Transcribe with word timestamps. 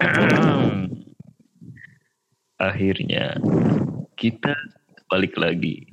Akhirnya 2.68 3.36
kita 4.16 4.54
balik 5.08 5.36
lagi. 5.36 5.86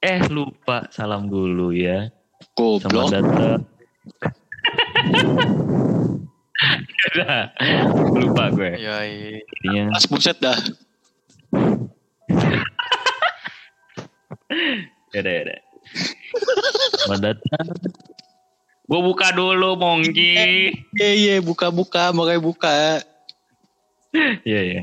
Eh 0.00 0.20
lupa 0.28 0.88
salam 0.92 1.28
dulu 1.28 1.72
ya. 1.72 2.08
Selamat 2.56 2.88
Goblok. 2.88 3.10
datang. 3.12 3.60
Udah, 7.06 7.52
lupa 8.16 8.48
gue. 8.52 8.72
Ya, 8.80 9.04
iya. 9.04 9.84
Mas 9.92 10.08
buset 10.08 10.36
dah. 10.40 10.56
Yaudah, 15.14 15.32
yaudah. 15.32 15.58
Selamat 17.00 17.20
datang. 17.32 17.64
Gue 18.86 19.02
buka 19.02 19.34
dulu, 19.34 19.74
Mongki. 19.74 20.70
Iya 20.94 21.10
iya 21.10 21.36
buka-buka 21.42 22.14
makanya 22.14 22.38
buka. 22.38 23.02
Iya, 24.46 24.60
iya. 24.62 24.82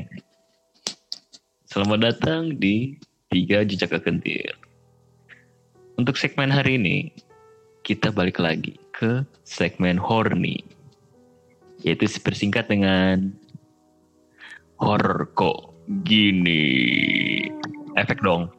Selamat 1.64 2.12
datang 2.12 2.52
di 2.52 3.00
Tiga 3.32 3.64
Jejak 3.64 3.96
Kekentir. 3.96 4.52
Untuk 5.96 6.20
segmen 6.20 6.52
hari 6.52 6.76
ini, 6.76 7.16
kita 7.80 8.12
balik 8.12 8.44
lagi 8.44 8.76
ke 8.92 9.24
segmen 9.48 9.96
horny. 9.96 10.60
Yaitu 11.80 12.04
persingkat 12.20 12.68
dengan 12.68 13.32
horror 14.76 15.32
kok 15.32 15.72
gini. 16.04 16.68
Efek 17.96 18.20
dong. 18.20 18.52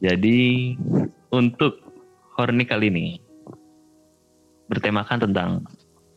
Jadi, 0.00 0.72
untuk 1.28 1.81
horny 2.42 2.66
kali 2.66 2.90
ini, 2.90 3.06
bertemakan 4.66 5.22
tentang 5.22 5.62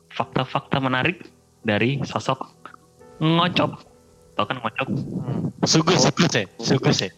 fakta-fakta 0.10 0.82
menarik 0.82 1.30
dari 1.62 2.02
sosok 2.02 2.50
ngocop. 3.22 3.78
Tau 4.34 4.46
kan 4.50 4.58
ngocop? 4.60 4.90
Hmm. 4.90 5.54
Sugus, 5.64 6.02
sugus 6.04 6.34
ya, 6.34 6.46
sugus 6.60 6.98
ya, 7.00 7.10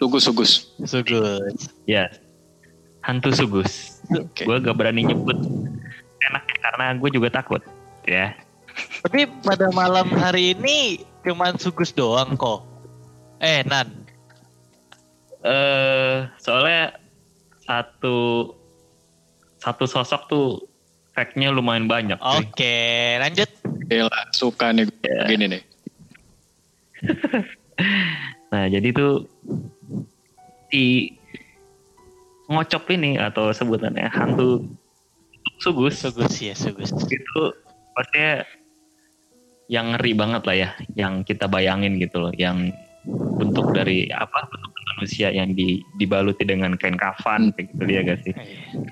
Sugus 0.00 0.22
sugus. 0.24 0.50
sugus. 0.82 1.60
Ya, 1.84 2.08
hantu 3.04 3.30
sugus. 3.30 4.00
Oke. 4.10 4.48
Gue 4.48 4.56
gak 4.64 4.74
berani 4.74 5.04
nyebut 5.04 5.36
enaknya 6.24 6.56
karena 6.64 6.84
gue 6.96 7.10
juga 7.12 7.28
takut. 7.30 7.60
Ya, 8.08 8.32
Tapi 9.04 9.28
pada 9.44 9.68
malam 9.68 10.08
hari 10.16 10.56
ini 10.56 11.04
cuman 11.20 11.60
sugus 11.60 11.92
doang 11.92 12.40
kok. 12.40 12.64
Eh, 13.38 13.60
Nan. 13.68 13.92
eh 15.38 16.26
soalnya 16.42 16.96
satu 17.68 18.48
satu 19.60 19.84
sosok 19.84 20.22
tuh 20.26 20.46
fact-nya 21.12 21.52
lumayan 21.52 21.84
banyak. 21.84 22.16
Oke, 22.16 23.18
lanjut. 23.20 23.50
Gila, 23.88 24.20
suka 24.32 24.72
nih 24.72 24.88
gue 24.88 25.04
Ya. 25.04 25.24
gini 25.28 25.44
nih. 25.52 25.62
Nah, 28.48 28.64
jadi 28.64 28.90
tuh 28.90 29.28
si 30.72 31.12
ngocop 32.48 32.88
ini 32.90 33.14
atau 33.20 33.52
sebutannya 33.52 34.08
hantu 34.08 34.64
sugus 35.60 36.00
Sugus 36.00 36.32
ya, 36.40 36.56
sugus. 36.56 36.88
itu 37.06 37.42
pastinya 37.92 38.42
yang 39.68 39.92
ngeri 39.94 40.12
banget 40.16 40.42
lah 40.48 40.56
ya, 40.56 40.70
yang 40.96 41.22
kita 41.22 41.44
bayangin 41.44 42.00
gitu 42.00 42.24
loh, 42.24 42.32
yang 42.34 42.72
bentuk 43.36 43.68
dari 43.76 44.08
apa 44.08 44.48
bentuk 44.48 44.72
manusia 44.98 45.30
yang 45.30 45.54
di, 45.54 45.78
dibaluti 46.02 46.42
dengan 46.42 46.74
kain 46.74 46.98
kafan 46.98 47.54
kayak 47.54 47.70
gitu 47.70 47.82
dia 47.86 48.00
gak 48.02 48.18
sih? 48.26 48.34
Iya. 48.34 48.82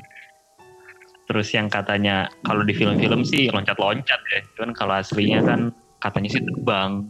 Terus 1.26 1.48
yang 1.50 1.66
katanya 1.66 2.30
kalau 2.46 2.62
di 2.62 2.70
film-film 2.70 3.26
sih 3.26 3.50
loncat-loncat 3.50 4.20
ya, 4.30 4.40
cuman 4.54 4.70
kalau 4.78 4.94
aslinya 5.02 5.42
kan 5.42 5.74
katanya 5.98 6.30
sih 6.30 6.42
terbang 6.46 7.02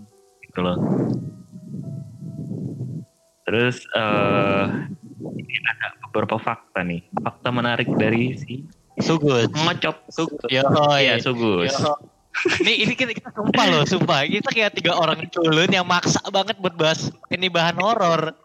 gitu 0.49 0.65
loh. 0.65 0.79
Terus 3.45 3.85
eh 3.93 4.65
ini 5.21 5.55
ada 5.69 5.89
beberapa 6.09 6.41
fakta 6.41 6.81
nih, 6.81 7.05
fakta 7.21 7.53
menarik 7.53 7.93
dari 8.01 8.33
si 8.41 8.65
Sugus. 8.97 9.53
ngocop 9.53 10.09
sugus. 10.09 10.49
Yo, 10.49 10.65
Iya, 10.97 11.21
sugus. 11.21 11.77
Yo. 11.77 11.93
Ini 12.65 12.85
ini 12.85 12.93
kita, 12.93 13.17
kita 13.17 13.33
sumpah 13.33 13.65
loh, 13.69 13.85
sumpah. 13.89 14.29
Kita 14.29 14.49
kayak 14.53 14.77
tiga 14.77 14.93
orang 14.97 15.25
culun 15.33 15.73
yang 15.73 15.89
maksa 15.89 16.21
banget 16.29 16.57
buat 16.61 16.77
bahas 16.77 17.09
ini 17.33 17.49
bahan 17.49 17.81
horor. 17.81 18.37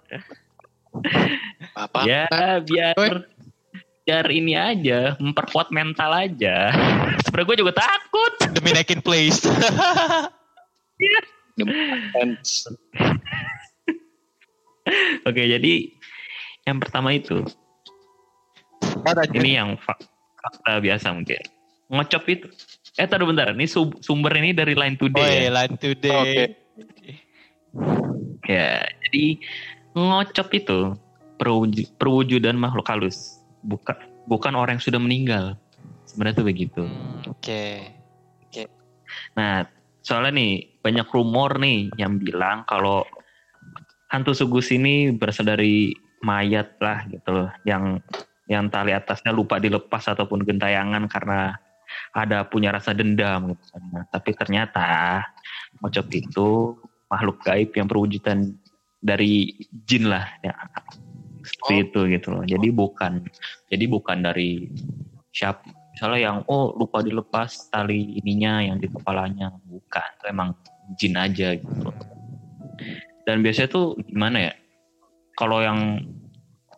Apa? 1.74 2.04
Ya 2.04 2.28
biar 2.62 2.96
biar 4.02 4.26
ini 4.28 4.58
aja 4.58 5.16
memperkuat 5.18 5.72
mental 5.72 6.12
aja. 6.12 6.74
Sebenarnya 7.24 7.48
gue 7.48 7.58
juga 7.64 7.74
takut. 7.78 8.34
Demi 8.52 8.74
naikin 8.74 9.00
place. 9.00 9.40
Defense. 11.58 12.70
Oke 15.30 15.44
jadi 15.46 15.74
yang 16.66 16.78
pertama 16.82 17.14
itu 17.14 17.46
ini 19.34 19.58
yang 19.58 19.78
fak- 19.78 20.06
fakta 20.42 20.82
biasa 20.82 21.14
mungkin 21.14 21.42
ngocop 21.92 22.24
itu. 22.28 22.48
Eh 23.00 23.08
tadi 23.08 23.24
bentar, 23.24 23.56
ini 23.56 23.68
sumber 23.72 24.36
ini 24.36 24.52
dari 24.52 24.76
Line 24.76 25.00
Oh 25.00 25.08
Today. 25.08 25.48
ya. 25.48 25.52
line 25.52 25.76
today. 25.80 26.32
Ya, 28.44 28.84
jadi 29.08 29.40
ngocop 29.96 30.48
itu 30.56 30.96
perwuj- 31.42 31.92
perwujudan 31.98 32.56
makhluk 32.56 32.88
halus, 32.88 33.42
bukan 33.66 33.98
bukan 34.30 34.54
orang 34.54 34.78
yang 34.78 34.86
sudah 34.86 35.02
meninggal. 35.02 35.46
Sebenarnya 36.06 36.44
tuh 36.44 36.48
begitu. 36.48 36.82
Hmm, 36.84 37.32
Oke. 37.32 37.64
Nah, 39.36 39.68
soalnya 40.04 40.40
nih 40.40 40.54
banyak 40.80 41.08
rumor 41.12 41.60
nih 41.60 41.92
yang 42.00 42.20
bilang 42.20 42.64
kalau 42.68 43.04
hantu 44.12 44.36
sugus 44.36 44.72
ini 44.72 45.12
berasal 45.16 45.48
dari 45.48 45.96
mayat 46.24 46.76
lah 46.84 47.08
gitu 47.08 47.30
loh, 47.32 47.50
yang 47.64 48.00
yang 48.52 48.68
tali 48.68 48.92
atasnya 48.92 49.32
lupa 49.32 49.58
dilepas 49.60 50.12
ataupun 50.12 50.44
gentayangan 50.44 51.08
karena 51.08 51.56
ada 52.12 52.44
punya 52.48 52.72
rasa 52.76 52.92
dendam 52.92 53.56
gitu. 53.56 53.64
Nah, 53.92 54.04
tapi 54.12 54.36
ternyata 54.36 55.24
ngocop 55.80 56.08
itu 56.12 56.76
makhluk 57.08 57.40
gaib 57.44 57.72
yang 57.76 57.88
perwujudan 57.88 58.56
dari 59.02 59.50
jin 59.84 60.08
lah 60.08 60.30
ya. 60.40 60.54
Seperti 61.42 61.74
Oh. 61.74 61.84
itu 61.84 62.00
gitu 62.14 62.28
loh. 62.32 62.44
Jadi 62.46 62.68
bukan 62.70 63.26
jadi 63.68 63.86
bukan 63.90 64.18
dari 64.22 64.70
siapa 65.32 65.66
misalnya 65.92 66.20
yang 66.22 66.38
oh 66.48 66.72
lupa 66.74 67.02
dilepas 67.02 67.68
tali 67.68 68.16
ininya 68.18 68.64
yang 68.64 68.78
di 68.78 68.88
kepalanya 68.88 69.52
bukan 69.66 70.08
itu 70.18 70.26
emang 70.28 70.50
jin 70.96 71.16
aja 71.16 71.56
gitu 71.56 71.78
loh. 71.82 71.96
dan 73.22 73.40
biasanya 73.40 73.70
tuh 73.70 73.96
gimana 74.02 74.50
ya 74.50 74.54
kalau 75.36 75.62
yang 75.62 76.02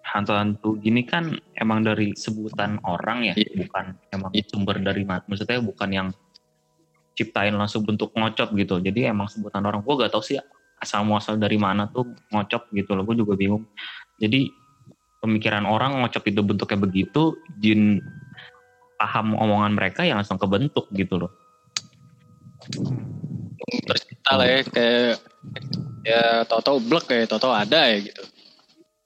hantu-hantu 0.03 0.75
gini 0.77 1.07
kan 1.07 1.33
emang 1.55 1.81
dari 1.81 2.11
sebutan 2.13 2.77
orang 2.83 3.31
ya 3.31 3.33
Iya. 3.33 3.63
bukan 3.65 3.85
emang 4.11 4.31
Iya. 4.35 4.43
sumber 4.51 4.77
dari 4.81 5.01
mana 5.07 5.23
maksudnya 5.25 5.63
bukan 5.63 5.89
yang 5.89 6.07
ciptain 7.13 7.53
langsung 7.53 7.85
bentuk 7.85 8.11
ngocop 8.13 8.51
gitu 8.53 8.81
jadi 8.81 9.13
emang 9.13 9.29
sebutan 9.29 9.63
orang 9.63 9.81
gue 9.81 9.93
gak 9.97 10.11
tau 10.11 10.21
sih 10.21 10.37
asal 10.83 11.07
muasal 11.07 11.39
dari 11.39 11.55
mana 11.55 11.87
tuh 11.87 12.11
ngocop 12.29 12.67
gitu 12.75 12.93
loh 12.93 13.07
gue 13.07 13.23
juga 13.23 13.39
bingung 13.39 13.63
jadi 14.19 14.51
pemikiran 15.23 15.63
orang 15.63 16.03
ngocop 16.03 16.23
itu 16.27 16.43
bentuknya 16.43 16.79
begitu 16.83 17.39
jin 17.63 18.03
paham 18.99 19.33
omongan 19.39 19.73
mereka 19.73 20.03
yang 20.03 20.19
langsung 20.19 20.37
kebentuk 20.37 20.91
gitu 20.91 21.23
loh 21.23 21.31
Tercipta 23.63 24.31
lah 24.39 24.45
ya 24.47 24.59
kayak 24.67 25.13
ya 26.03 26.23
tau-tau 26.47 26.79
blek 26.83 27.07
kayak 27.07 27.31
tau-tau 27.31 27.51
ada 27.55 27.91
ya 27.91 27.97
gitu. 28.03 28.23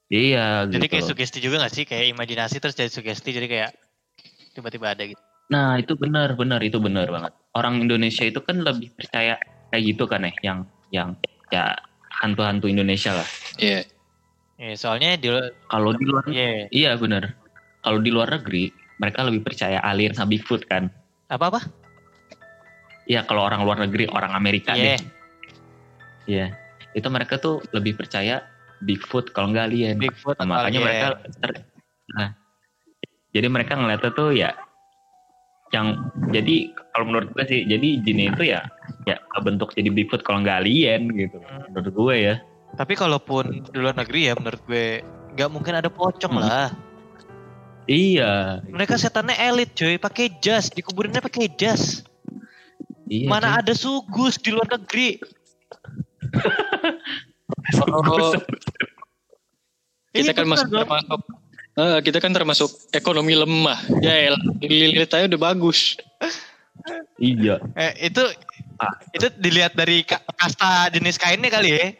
iya 0.10 0.46
Jadi 0.66 0.86
gitu 0.86 0.92
kayak 0.94 1.04
loh. 1.06 1.10
sugesti 1.14 1.38
juga 1.42 1.56
gak 1.66 1.74
sih? 1.74 1.86
Kayak 1.86 2.14
imajinasi 2.18 2.58
terus 2.62 2.78
jadi 2.78 2.90
sugesti 2.90 3.30
jadi 3.34 3.48
kayak 3.50 3.72
tiba-tiba 4.58 4.98
ada 4.98 5.04
gitu. 5.06 5.22
nah 5.48 5.78
itu 5.78 5.94
benar 5.94 6.34
benar 6.34 6.60
itu 6.66 6.82
benar 6.82 7.08
banget 7.08 7.32
orang 7.54 7.80
Indonesia 7.86 8.26
itu 8.26 8.42
kan 8.42 8.58
lebih 8.66 8.92
percaya 8.98 9.38
kayak 9.70 9.84
gitu 9.86 10.04
kan 10.10 10.26
ya 10.26 10.34
yang 10.42 10.60
yang 10.92 11.10
ya 11.50 11.76
hantu-hantu 12.22 12.68
Indonesia 12.68 13.14
lah 13.14 13.28
Iya. 13.58 13.82
Ya, 14.58 14.74
soalnya 14.74 15.14
di 15.16 15.30
kalau 15.70 15.94
di 15.94 16.04
luar 16.04 16.26
Iya. 16.26 16.66
iya 16.70 16.92
benar 16.98 17.38
kalau 17.82 18.02
di 18.02 18.10
luar 18.10 18.34
negeri 18.34 18.74
mereka 18.98 19.22
lebih 19.22 19.46
percaya 19.46 19.78
alien 19.80 20.12
sama 20.12 20.34
Bigfoot 20.34 20.66
kan 20.66 20.90
Apa 21.30 21.54
apa? 21.54 21.62
Iya 23.06 23.22
kalau 23.24 23.46
orang 23.46 23.62
luar 23.62 23.78
negeri 23.80 24.10
orang 24.10 24.34
Amerika 24.34 24.74
Iya. 24.74 24.98
deh 24.98 25.00
Iya 26.28 26.48
itu 26.92 27.08
mereka 27.08 27.38
tuh 27.38 27.62
lebih 27.70 27.94
percaya 27.96 28.42
Bigfoot 28.82 29.30
kalau 29.30 29.54
nggak 29.54 29.66
alien 29.70 29.96
Bigfoot 29.98 30.42
Nah, 30.42 30.46
makanya 30.50 30.80
alien. 30.82 30.86
mereka 30.86 31.08
ter- 31.38 31.66
nah 32.08 32.30
jadi 33.30 33.48
mereka 33.48 33.78
ngeliatnya 33.78 34.12
tuh 34.12 34.34
ya 34.34 34.58
yang 35.70 36.00
jadi 36.32 36.56
kalau 36.92 37.06
menurut 37.08 37.30
gue 37.32 37.44
sih 37.44 37.60
jadi 37.64 37.88
jin 38.00 38.20
itu 38.24 38.44
ya 38.48 38.64
ya 39.04 39.16
bentuk 39.40 39.76
jadi 39.76 39.88
Bigfoot 39.88 40.24
kalau 40.24 40.40
nggak 40.40 40.64
alien 40.64 41.12
gitu 41.12 41.38
Hmm. 41.40 41.68
menurut 41.72 41.92
gue 41.92 42.16
ya 42.18 42.36
Tapi 42.76 42.94
kalaupun 42.94 43.64
di 43.64 43.78
luar 43.80 43.96
negeri 43.96 44.28
ya 44.28 44.34
menurut 44.36 44.62
gue 44.64 45.02
nggak 45.34 45.50
mungkin 45.50 45.74
ada 45.76 45.88
pocong 45.88 46.34
Hmm. 46.34 46.44
lah. 46.44 46.70
iya 47.86 48.60
Mereka 48.68 48.96
setannya 48.96 49.36
elit 49.36 49.72
cuy, 49.74 49.96
pakai 49.96 50.36
jas, 50.40 50.68
dikuburinnya 50.68 51.24
pakai 51.24 51.48
jas. 51.56 52.04
Iya, 53.08 53.28
Mana 53.28 53.56
cuy. 53.56 53.60
ada 53.64 53.74
sugus 53.74 54.36
di 54.38 54.52
luar 54.52 54.68
negeri. 54.68 55.20
Oh, 57.88 58.36
Ini 60.12 60.28
kita 60.28 60.44
kan 60.44 60.48
masuk 60.52 60.68
termasuk 60.68 61.22
Eh, 61.78 62.02
kita 62.02 62.18
kan 62.18 62.34
termasuk 62.34 62.74
ekonomi 62.90 63.38
lemah. 63.38 63.78
Ya 64.02 64.34
lilit 64.60 65.14
aja 65.14 65.30
udah 65.30 65.38
bagus. 65.38 65.94
Iya. 67.22 67.62
Eh, 67.78 68.10
itu 68.10 68.22
Ah. 68.78 68.94
itu 69.10 69.26
dilihat 69.38 69.74
dari 69.74 70.02
ka- 70.02 70.22
kasta 70.38 70.90
jenis 70.90 71.18
kainnya 71.18 71.50
kali 71.50 71.70
ya. 71.74 71.94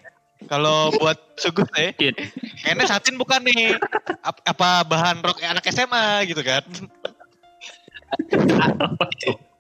Kalau 0.46 0.94
buat 0.98 1.18
sugus 1.38 1.70
ya. 1.78 1.94
Iya. 1.94 2.14
Kayaknya 2.62 2.86
satin 2.86 3.18
bukan 3.18 3.42
nih. 3.46 3.78
Ap- 4.26 4.42
Apa 4.46 4.82
bahan 4.82 5.22
rok 5.22 5.38
anak 5.42 5.66
SMA 5.70 6.26
gitu 6.26 6.42
kan. 6.42 6.66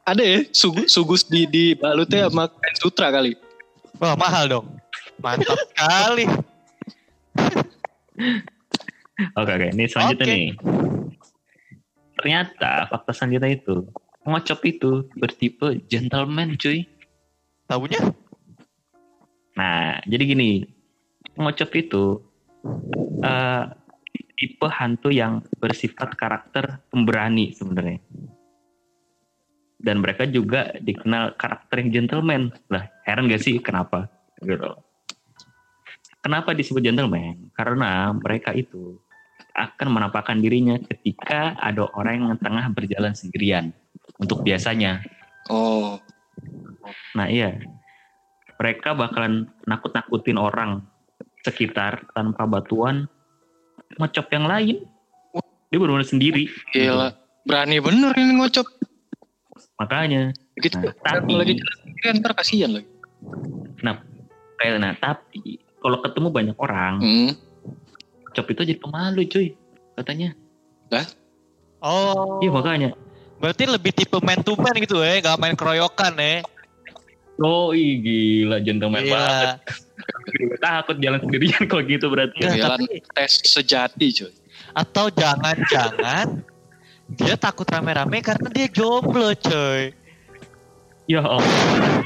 Ada 0.10 0.24
ya 0.24 0.40
sugus, 0.50 0.88
sugus 0.90 1.22
di 1.28 1.46
di 1.46 1.76
balutnya 1.76 2.32
sama 2.32 2.48
kain 2.50 2.78
sutra 2.80 3.12
kali. 3.14 3.38
Wah 4.02 4.18
mahal 4.18 4.50
dong. 4.50 4.66
Mantap 5.22 5.58
sekali. 5.74 6.26
Oke 9.18 9.52
oke, 9.58 9.68
ini 9.74 9.86
selanjutnya 9.90 10.26
Oke. 10.26 10.34
nih. 10.38 10.48
Ternyata 12.18 12.72
fakta 12.90 13.12
selanjutnya 13.14 13.50
itu 13.54 13.76
ngocop 14.28 14.62
itu 14.68 14.92
bertipe 15.18 15.82
gentleman 15.90 16.54
cuy. 16.60 16.86
Tahunya? 17.66 18.02
Nah, 19.58 19.98
jadi 20.06 20.24
gini, 20.24 20.62
ngocop 21.34 21.72
itu 21.74 22.22
eh 23.26 23.66
tipe 24.38 24.68
hantu 24.70 25.10
yang 25.10 25.42
bersifat 25.58 26.14
karakter 26.14 26.78
pemberani 26.94 27.50
sebenarnya. 27.58 27.98
Dan 29.82 30.02
mereka 30.02 30.30
juga 30.30 30.74
dikenal 30.78 31.38
karakter 31.38 31.82
yang 31.82 32.06
gentleman. 32.06 32.54
Lah, 32.70 32.86
heran 33.06 33.30
gak 33.30 33.42
sih 33.42 33.58
kenapa? 33.62 34.10
Gitu. 34.42 34.74
Kenapa 36.22 36.54
disebut 36.54 36.82
gentleman? 36.82 37.50
Karena 37.54 38.14
mereka 38.14 38.54
itu 38.54 38.98
akan 39.58 39.88
menampakkan 39.90 40.38
dirinya 40.38 40.78
ketika 40.78 41.58
ada 41.58 41.90
orang 41.98 42.30
yang 42.30 42.38
tengah 42.38 42.70
berjalan 42.70 43.18
sendirian. 43.18 43.74
Untuk 44.22 44.46
biasanya. 44.46 45.02
Oh, 45.50 45.98
Nah 47.18 47.28
iya, 47.28 47.58
mereka 48.56 48.96
bakalan 48.96 49.50
nakut-nakutin 49.68 50.40
orang 50.40 50.86
sekitar 51.44 52.08
tanpa 52.14 52.48
batuan 52.48 53.10
ngocop 53.98 54.28
yang 54.32 54.46
lain. 54.48 54.78
Dia 55.68 55.78
benar-benar 55.82 56.08
sendiri. 56.08 56.48
gila. 56.72 57.12
Berani 57.44 57.82
bener 57.84 58.14
ini 58.16 58.40
ngocop. 58.40 58.68
Makanya, 59.82 60.32
Gitu. 60.58 60.74
Nah, 60.80 60.94
tapi- 61.02 61.38
lagi 61.38 61.54
jalan 61.54 61.76
sendirian 61.84 62.16
ntar 62.22 62.34
kasihan 62.34 62.72
lagi. 62.78 62.90
kayak 64.58 64.82
nah 64.82 64.98
tapi 64.98 65.62
kalau 65.78 66.02
ketemu 66.02 66.28
banyak 66.34 66.58
orang, 66.58 66.98
Hmm. 66.98 67.32
Ngocop 68.28 68.46
itu 68.52 68.62
jadi 68.68 68.80
pemalu 68.80 69.22
cuy, 69.26 69.48
katanya. 69.96 70.36
Oh. 71.80 72.42
Iya 72.42 72.52
makanya. 72.52 72.90
Berarti 73.38 73.64
lebih 73.70 73.94
tipe 73.94 74.18
man 74.22 74.42
to 74.42 74.58
man 74.58 74.74
gitu 74.82 74.98
ya, 75.02 75.22
gak 75.22 75.38
main 75.38 75.54
keroyokan 75.54 76.14
ya. 76.18 76.42
Oh 77.38 77.70
ih, 77.70 78.02
gila 78.02 78.58
gentleman 78.66 79.06
banget. 79.06 79.62
Gila. 80.34 80.56
Takut 80.58 80.98
jalan 80.98 81.20
sendirian 81.22 81.64
kalau 81.70 81.84
gitu 81.86 82.06
berarti. 82.10 82.42
Ya, 82.42 82.66
Jalan 82.66 82.82
tapi- 82.82 83.06
tes 83.14 83.34
sejati 83.46 84.08
cuy. 84.10 84.34
Atau 84.74 85.14
jangan-jangan 85.14 86.42
dia 87.14 87.34
takut 87.38 87.66
rame-rame 87.70 88.20
karena 88.26 88.50
dia 88.50 88.68
jomblo 88.68 89.32
coy. 89.38 89.94
Ya 91.08 91.22
Allah. 91.24 92.04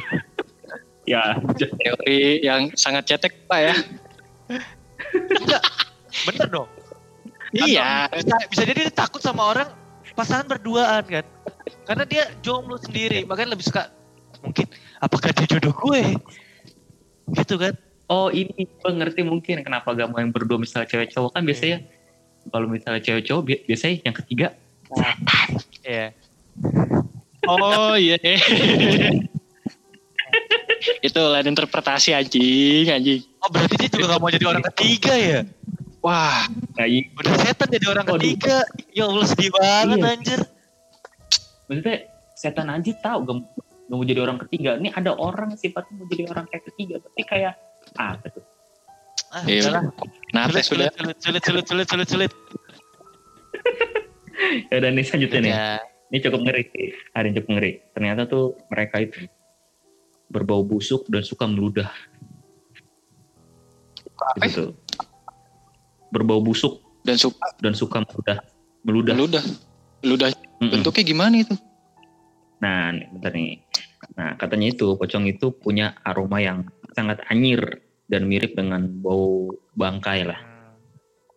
ya, 1.09 1.39
Teori 1.57 2.43
yang 2.45 2.69
sangat 2.75 3.07
cetek 3.09 3.47
pak 3.47 3.59
ya. 3.71 3.75
Bener 6.27 6.47
dong. 6.49 6.69
Iya. 7.51 8.07
Atau 8.07 8.23
Bisa, 8.23 8.35
bisa 8.47 8.63
jadi 8.67 8.79
dia 8.87 8.93
takut 8.93 9.19
sama 9.19 9.43
orang 9.51 9.67
pasangan 10.13 10.47
berduaan 10.47 11.03
kan. 11.03 11.25
Karena 11.87 12.03
dia 12.07 12.23
jomblo 12.39 12.77
sendiri, 12.79 13.23
makanya 13.27 13.55
lebih 13.55 13.67
suka 13.67 13.91
mungkin 14.41 14.65
apakah 14.99 15.29
dia 15.35 15.47
jodoh 15.57 15.73
gue? 15.75 16.15
Gitu 17.35 17.55
kan. 17.59 17.73
Oh 18.11 18.27
ini 18.27 18.67
gue 18.67 18.91
ngerti 18.91 19.23
mungkin 19.23 19.63
kenapa 19.63 19.95
gak 19.95 20.11
mau 20.11 20.19
yang 20.19 20.35
berdua 20.35 20.59
misalnya 20.59 20.83
cewek 20.83 21.15
cowok 21.15 21.31
kan 21.31 21.47
biasanya 21.47 21.79
kalau 22.51 22.67
misalnya 22.67 22.99
cewek 22.99 23.23
cowok 23.23 23.41
bi- 23.47 23.63
biasanya 23.63 24.03
yang 24.03 24.15
ketiga 24.19 24.47
Iya. 25.87 26.11
Oh 27.47 27.95
iya. 27.95 28.19
Itu 31.07 31.21
lain 31.23 31.55
interpretasi 31.55 32.11
anjing, 32.11 32.91
anjing. 32.91 33.21
Oh 33.39 33.47
berarti 33.47 33.79
dia 33.79 33.89
juga 33.89 34.15
gak 34.15 34.19
mau 34.19 34.27
jadi 34.27 34.45
orang 34.51 34.65
ketiga 34.75 35.13
ya? 35.15 35.39
Wah, 36.01 36.49
nah, 36.73 36.83
i- 36.83 37.13
Udah 37.13 37.35
setan 37.39 37.69
jadi 37.69 37.85
orang 37.87 38.05
Waduh. 38.05 38.17
ketiga. 38.17 38.65
Ya 38.89 39.05
Allah 39.05 39.21
sedih 39.23 39.49
banget 39.51 39.97
Iya. 39.97 40.09
anjir. 40.11 40.39
maksudnya 41.63 41.97
setan 42.33 42.67
aja 42.67 42.91
tahu 42.99 43.19
gak, 43.23 43.35
gak 43.87 43.93
mau 43.93 44.03
jadi 44.03 44.19
orang 44.19 44.35
ketiga 44.41 44.75
ini 44.75 44.89
ada 44.89 45.13
orang 45.13 45.55
sifatnya 45.55 45.93
mau 45.95 46.05
jadi 46.05 46.27
orang 46.27 46.43
kayak 46.45 46.67
ketiga 46.67 46.99
tapi 46.99 47.21
kayak 47.23 47.53
ah 47.95 48.19
gitu. 48.19 48.39
Ah, 49.29 49.43
Iya, 49.45 49.71
nates 50.31 50.67
sulit, 50.67 50.91
sudah. 50.91 51.15
sulit, 51.15 51.17
sulit, 51.17 51.41
sulit, 51.41 51.65
sulit, 51.65 51.87
sulit, 51.87 52.07
sulit. 52.09 52.31
ya 54.67 54.77
dan 54.79 54.91
ini 54.91 55.01
selanjutnya 55.01 55.39
nih 55.39 55.53
Ya. 55.53 55.69
ini 56.09 56.17
cukup 56.19 56.39
ngeri 56.41 56.63
ada 57.09 57.23
yang 57.23 57.35
cukup 57.37 57.49
ngeri 57.53 57.71
ternyata 57.91 58.21
tuh 58.25 58.43
mereka 58.67 58.95
itu 58.99 59.19
berbau 60.27 60.61
busuk 60.61 61.07
dan 61.07 61.21
suka 61.21 61.45
meludah 61.45 61.87
Apa 64.17 64.43
gitu 64.43 64.75
berbau 66.11 66.43
busuk 66.43 66.83
Dan 67.01 67.17
suka 67.17 67.47
dan 67.63 67.73
suka 67.73 68.05
meludah 68.05 68.37
meludah 68.85 69.15
ludah. 69.17 69.43
Ludah 70.01 70.29
Mm-mm. 70.61 70.69
bentuknya 70.81 71.03
gimana 71.05 71.35
itu? 71.41 71.53
Nah, 72.61 72.93
nih, 72.93 73.05
bentar 73.09 73.33
nih. 73.33 73.57
Nah, 74.13 74.37
katanya 74.37 74.69
itu 74.69 74.93
pocong 74.93 75.25
itu 75.25 75.49
punya 75.49 75.97
aroma 76.05 76.37
yang 76.37 76.69
sangat 76.93 77.21
anyir 77.33 77.81
dan 78.05 78.29
mirip 78.29 78.53
dengan 78.53 78.85
bau 79.01 79.49
bangkai 79.73 80.25
lah. 80.29 80.37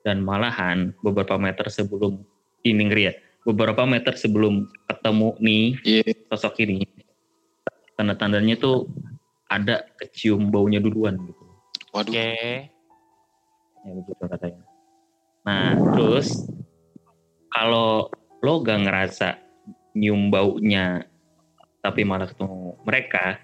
Dan 0.05 0.21
malahan 0.21 0.93
beberapa 1.01 1.41
meter 1.41 1.73
sebelum 1.73 2.21
ini 2.61 2.83
ngeri 2.89 3.03
ya. 3.09 3.15
Beberapa 3.45 3.89
meter 3.89 4.17
sebelum 4.17 4.69
ketemu 4.89 5.29
nih 5.41 5.65
Iya. 5.85 6.13
sosok 6.33 6.61
ini, 6.65 6.85
tanda-tandanya 7.97 8.57
tuh 8.61 8.89
ada 9.49 9.85
kecium 10.01 10.49
baunya 10.53 10.81
duluan 10.81 11.21
gitu. 11.25 11.45
Waduh. 11.93 12.13
Oke. 12.13 12.29
Ya 13.85 13.93
begitu 13.93 14.25
katanya. 14.25 14.65
Nah, 15.45 15.77
terus 15.93 16.49
kalau 17.53 18.09
lo 18.41 18.53
gak 18.65 18.81
ngerasa 18.89 19.39
nyium 19.95 20.33
baunya 20.33 21.05
tapi 21.85 22.01
malah 22.03 22.25
ketemu 22.25 22.81
mereka, 22.83 23.39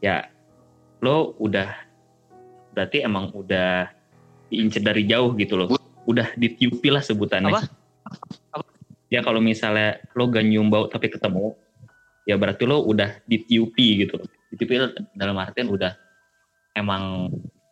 ya 0.00 0.32
lo 1.04 1.36
udah 1.36 1.68
berarti 2.72 3.04
emang 3.04 3.28
udah 3.36 3.92
diincer 4.48 4.80
dari 4.80 5.04
jauh 5.04 5.36
gitu 5.36 5.60
loh. 5.60 5.76
Udah 6.08 6.32
ditiupi 6.40 6.88
lah 6.88 7.04
sebutannya. 7.04 7.52
Apa? 7.52 8.64
Ya 9.12 9.20
kalau 9.20 9.44
misalnya 9.44 10.00
lo 10.16 10.32
gak 10.32 10.48
nyium 10.48 10.72
bau 10.72 10.88
tapi 10.88 11.12
ketemu, 11.12 11.52
ya 12.24 12.40
berarti 12.40 12.64
lo 12.64 12.88
udah 12.88 13.20
ditiupi 13.28 14.08
gitu. 14.08 14.16
Ditiupi 14.48 14.80
dalam 15.12 15.36
artian 15.36 15.68
udah 15.68 15.92
emang 16.72 17.28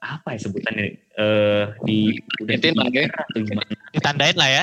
apa 0.06 0.34
ya 0.34 0.38
sebutannya 0.38 0.84
eh 0.94 1.64
di 1.82 2.14
udah 2.38 2.54
ya? 2.92 3.06
atau 3.10 3.38
gimana 3.42 3.72
Ditandain 3.90 4.36
lah 4.36 4.48
ya. 4.48 4.62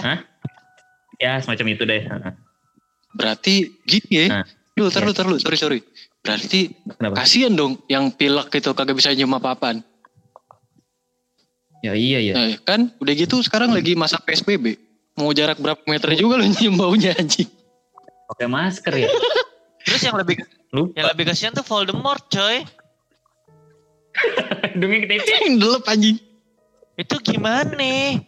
ya 1.20 1.32
semacam 1.40 1.66
itu 1.70 1.84
deh 1.84 2.02
Heeh. 2.02 2.34
Berarti 3.14 3.54
gini 3.86 4.26
ya. 4.26 4.42
Nah, 4.42 4.46
Lu, 4.74 4.90
tar 4.90 5.06
iya. 5.06 5.08
lu, 5.08 5.14
tar 5.14 5.30
lu, 5.30 5.38
sorry, 5.38 5.54
sorry. 5.54 5.80
Berarti 6.20 6.74
kenapa 6.90 7.22
kasihan 7.22 7.54
dong 7.54 7.78
yang 7.86 8.10
pilek 8.10 8.50
itu 8.50 8.74
kagak 8.74 8.98
bisa 8.98 9.14
nyium 9.14 9.30
apa-apaan. 9.32 9.86
ya 11.84 11.94
iya 11.94 12.18
ya 12.18 12.34
Nah, 12.34 12.48
kan 12.64 12.90
udah 12.98 13.14
gitu 13.14 13.44
sekarang 13.44 13.70
lagi 13.70 13.94
masa 13.94 14.18
PSBB. 14.18 14.80
Mau 15.14 15.30
jarak 15.30 15.62
berapa 15.62 15.78
meter 15.86 16.16
juga 16.18 16.42
lu 16.42 16.48
nyium 16.48 16.74
baunya 16.74 17.14
anjing. 17.14 17.46
pakai 18.26 18.48
masker 18.50 18.94
ya 18.98 19.10
Terus 19.86 20.02
yang 20.02 20.16
lebih 20.18 20.42
lupa 20.72 20.96
yang 20.96 21.08
lebih 21.12 21.24
kasihan 21.28 21.54
tuh 21.54 21.62
Voldemort 21.62 22.24
coy. 22.32 22.64
Hidungnya 24.74 25.00
gede 25.06 25.16
Yang 25.26 25.56
delep 25.58 25.84
anjing. 25.86 26.18
Itu 26.94 27.16
gimana 27.22 27.74
nih? 27.74 28.22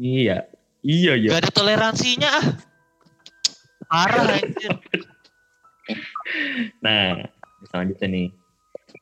iya 0.00 0.48
iya 0.80 1.12
ya 1.12 1.36
Gak 1.36 1.44
ada 1.44 1.52
toleransinya 1.52 2.30
ah. 2.32 2.46
Parah 3.84 4.40
anjir. 4.40 4.72
nah 6.84 7.20
selanjutnya 7.68 8.08
nih 8.08 8.28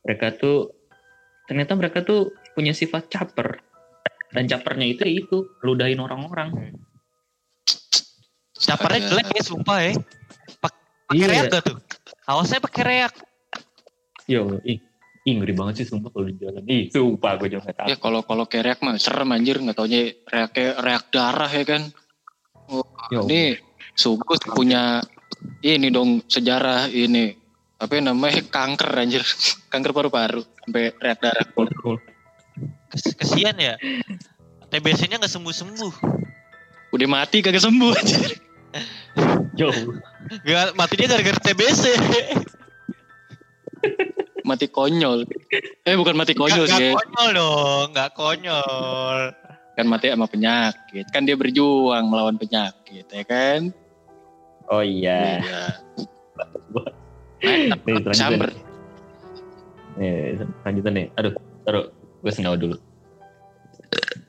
mereka 0.03 0.35
tuh 0.35 0.75
ternyata 1.47 1.79
mereka 1.79 2.03
tuh 2.03 2.35
punya 2.57 2.75
sifat 2.75 3.07
caper 3.07 3.63
dan 4.33 4.49
capernya 4.49 4.87
itu 4.91 5.03
ya 5.07 5.13
itu 5.23 5.37
ludahin 5.63 6.01
orang-orang 6.01 6.75
Caparnya 8.59 9.07
jelek 9.07 9.29
ya 9.39 9.43
sumpah 9.47 9.79
ya. 9.81 9.93
Pak 10.59 10.73
pakai 11.07 11.15
Iya. 11.15 11.27
reak 11.31 11.45
gak 11.49 11.63
tuh? 11.63 11.77
Awasnya 12.27 12.59
pakai 12.59 12.83
reak. 12.85 13.15
Yo, 14.27 14.59
ih, 14.67 14.83
ih 15.21 15.33
ngeri 15.35 15.53
banget 15.53 15.73
sih 15.79 15.85
sumpah 15.89 16.09
kalau 16.09 16.25
di 16.25 16.37
jalan. 16.37 16.63
Ih, 16.65 16.89
sumpah 16.89 17.37
gue 17.37 17.47
juga 17.51 17.67
gak 17.67 17.75
Ya 17.85 17.95
tahu. 17.95 18.01
kalau 18.01 18.21
kalau 18.23 18.45
kayak 18.45 18.63
reak 18.65 18.79
mah 18.81 18.95
serem 18.97 19.29
anjir 19.29 19.57
nggak 19.57 19.75
taunya 19.75 20.13
reak 20.25 20.53
reak 20.77 21.03
darah 21.09 21.49
ya 21.49 21.65
kan. 21.65 21.83
Oh, 22.69 22.85
Yo, 23.09 23.25
ini 23.25 23.57
Sugus 23.93 24.37
punya 24.45 25.01
ini 25.61 25.89
dong 25.89 26.21
sejarah 26.25 26.87
ini 26.87 27.35
apa 27.77 27.93
yang 27.93 28.09
namanya 28.09 28.41
kanker 28.51 28.89
anjir 28.95 29.21
kanker 29.67 29.91
paru-paru 29.91 30.39
sampai 30.61 30.95
reak 30.95 31.19
darah 31.19 31.47
Kesian 32.91 33.57
ya. 33.57 33.75
TBC-nya 34.69 35.17
nggak 35.17 35.31
sembuh-sembuh. 35.31 35.93
udah 36.89 37.07
mati 37.07 37.41
kagak 37.41 37.61
sembuh 37.61 37.93
anjir 37.93 38.33
Yo, 39.55 39.69
Gak, 40.45 40.73
mati 40.73 40.95
dia 40.95 41.07
gara-gara 41.07 41.37
TBC. 41.43 41.83
mati 44.49 44.67
konyol 44.73 45.29
eh 45.85 45.95
bukan 45.95 46.17
mati 46.17 46.33
konyol 46.33 46.65
Gak, 46.65 46.81
sih 46.81 46.91
ya. 46.91 46.97
konyol 46.97 47.29
dong, 47.37 47.87
gak 47.93 48.11
konyol. 48.17 49.19
kan 49.79 49.87
mati 49.87 50.11
sama 50.11 50.27
penyakit 50.27 51.07
kan 51.15 51.23
dia 51.23 51.39
berjuang 51.39 52.09
melawan 52.09 52.35
penyakit 52.41 53.07
ya 53.07 53.23
kan 53.29 53.71
oh 54.73 54.83
iya. 54.83 55.45
Iya. 55.45 55.65
Selanjutnya 57.39 58.15
samber. 58.15 58.51
nih. 60.91 60.95
Nih. 60.95 61.07
Aduh, 61.19 61.35
taruh. 61.63 61.87
Gue 62.19 62.33
sengawa 62.35 62.59
dulu. 62.59 62.77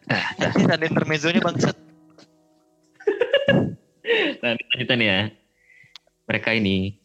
Nanti 0.10 0.62
ada 0.70 0.86
intermezzonya 0.86 1.42
bangsat. 1.42 1.76
Nah, 4.40 4.58
nih 4.58 5.06
ya. 5.06 5.30
Mereka 6.26 6.58
ini 6.58 6.98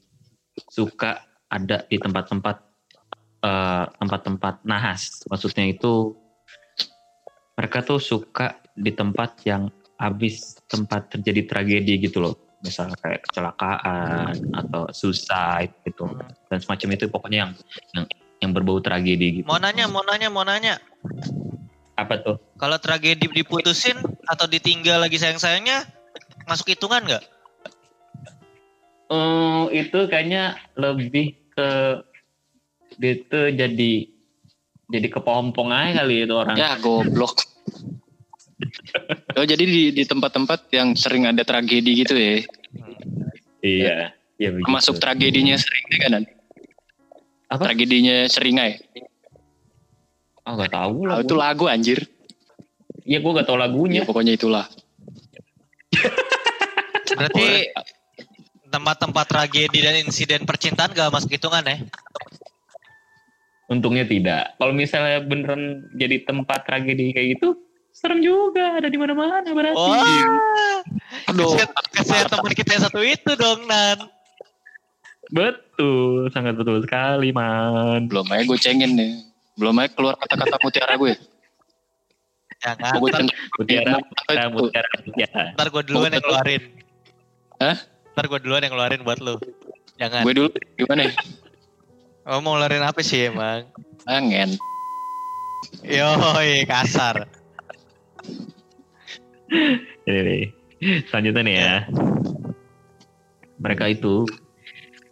suka 0.72 1.20
ada 1.52 1.84
di 1.84 2.00
tempat-tempat 2.00 2.73
eh, 3.44 3.84
tempat-tempat 4.00 4.64
nahas. 4.64 5.20
Maksudnya 5.28 5.68
itu 5.68 6.16
mereka 7.54 7.84
tuh 7.84 8.00
suka 8.00 8.58
di 8.74 8.90
tempat 8.90 9.44
yang 9.46 9.70
habis 10.00 10.58
tempat 10.66 11.12
terjadi 11.12 11.46
tragedi 11.46 12.00
gitu 12.02 12.24
loh. 12.24 12.34
Misal 12.64 12.90
kayak 12.96 13.28
kecelakaan 13.28 14.56
atau 14.56 14.88
suicide 14.90 15.70
gitu. 15.84 16.08
Dan 16.48 16.58
semacam 16.58 16.88
itu 16.96 17.04
pokoknya 17.12 17.38
yang 17.46 17.52
yang 17.92 18.04
yang 18.42 18.50
berbau 18.52 18.80
tragedi 18.80 19.40
gitu. 19.40 19.46
Mau 19.46 19.60
nanya, 19.60 19.86
mau 19.86 20.02
nanya, 20.02 20.28
mau 20.32 20.44
nanya. 20.44 20.80
Apa 21.94 22.18
tuh? 22.20 22.36
Kalau 22.58 22.76
tragedi 22.80 23.30
diputusin 23.30 23.94
atau 24.26 24.50
ditinggal 24.50 24.98
lagi 24.98 25.20
sayang-sayangnya, 25.20 25.86
masuk 26.50 26.74
hitungan 26.74 27.06
nggak? 27.06 27.24
Oh, 29.12 29.70
itu 29.70 30.08
kayaknya 30.10 30.58
lebih 30.74 31.38
ke 31.54 31.68
itu 32.96 33.40
jadi 33.52 33.92
jadi 34.84 35.08
kepompong 35.08 35.72
aja 35.72 36.04
kali 36.04 36.24
itu 36.24 36.34
orang. 36.34 36.56
ya 36.56 36.76
goblok 36.78 37.40
oh 39.34 39.44
jadi 39.44 39.64
di 39.64 39.82
di 39.90 40.04
tempat-tempat 40.04 40.70
yang 40.70 40.94
sering 40.94 41.24
ada 41.24 41.42
tragedi 41.42 42.04
gitu 42.04 42.14
ya 42.14 42.44
Iya, 43.64 44.12
iya 44.36 44.48
begitu. 44.52 44.68
masuk 44.68 45.00
tragedinya 45.00 45.56
sering 45.56 45.84
kan 45.96 46.12
Apa? 47.48 47.72
tragedinya 47.72 48.28
seringai 48.28 48.76
Oh, 50.44 50.60
gak 50.60 50.76
tahu 50.76 51.08
oh, 51.08 51.16
lah. 51.16 51.24
itu 51.24 51.32
lagu 51.32 51.64
anjir 51.64 52.04
Iya, 53.04 53.24
gue 53.24 53.32
gak 53.32 53.48
tahu 53.48 53.56
ya 53.56 53.62
lagunya. 53.64 54.00
pokoknya 54.04 54.36
itulah 54.36 54.68
Berarti 57.08 57.72
tempat-tempat 58.68 59.24
tragedi 59.24 59.78
dan 59.80 60.04
insiden 60.04 60.44
percintaan 60.44 60.92
gak 60.92 61.08
masuk 61.08 61.32
hitungan 61.32 61.64
ya? 61.64 61.76
Untungnya 63.74 64.06
tidak. 64.06 64.54
Kalau 64.54 64.70
misalnya 64.70 65.18
beneran 65.26 65.90
jadi 65.98 66.22
tempat 66.22 66.62
tragedi 66.62 67.10
kayak 67.10 67.28
gitu, 67.38 67.58
serem 67.90 68.22
juga. 68.22 68.78
Ada 68.78 68.86
di 68.86 68.98
mana-mana 68.98 69.42
berarti. 69.50 69.74
Wah, 69.74 70.78
aduh 71.26 71.58
kasihan, 71.58 71.70
kasihan 71.90 72.26
teman 72.30 72.52
kita 72.54 72.70
yang 72.78 72.84
satu 72.86 73.00
itu 73.02 73.30
dong, 73.34 73.66
Nan. 73.66 73.98
Betul, 75.34 76.30
sangat 76.30 76.54
betul 76.54 76.84
sekali, 76.86 77.34
man. 77.34 78.06
belum 78.06 78.28
aja 78.30 78.44
gue 78.46 78.58
cengin 78.60 78.92
nih 78.94 79.34
belum 79.54 79.74
aja 79.78 79.90
keluar 79.94 80.14
kata-kata 80.18 80.56
mutiara 80.62 80.94
gue 80.98 81.14
Jangan, 82.64 82.96
mau 82.96 83.00
gue 83.04 83.12
Mutiara, 83.60 84.00
mutiara, 84.00 84.44
mutiara, 84.48 84.88
mutiara. 85.04 85.44
ntar 85.52 85.68
gue 85.68 85.82
duluan 85.84 86.16
yang 86.16 86.24
keluarin. 86.24 86.62
Hah? 87.60 87.76
Ntar 88.16 88.24
gue 88.24 88.38
duluan 88.40 88.62
yang 88.64 88.72
keluarin 88.72 89.00
buat 89.04 89.20
lu. 89.20 89.36
Jangan. 90.00 90.24
gue 90.24 90.32
dulu 90.32 90.48
gimana 90.80 91.00
ya 91.04 91.12
Oh, 92.24 92.40
mau 92.40 92.56
ngeluarin 92.56 92.80
apa 92.80 93.04
sih 93.04 93.28
emang? 93.28 93.68
angen 94.04 94.56
Yoi, 95.84 96.64
kasar. 96.68 97.28
Ini 100.04 100.20
nih. 100.24 100.44
Selanjutnya 101.08 101.42
nih 101.44 101.56
ya. 101.56 101.74
Mereka 103.60 103.92
itu 103.92 104.24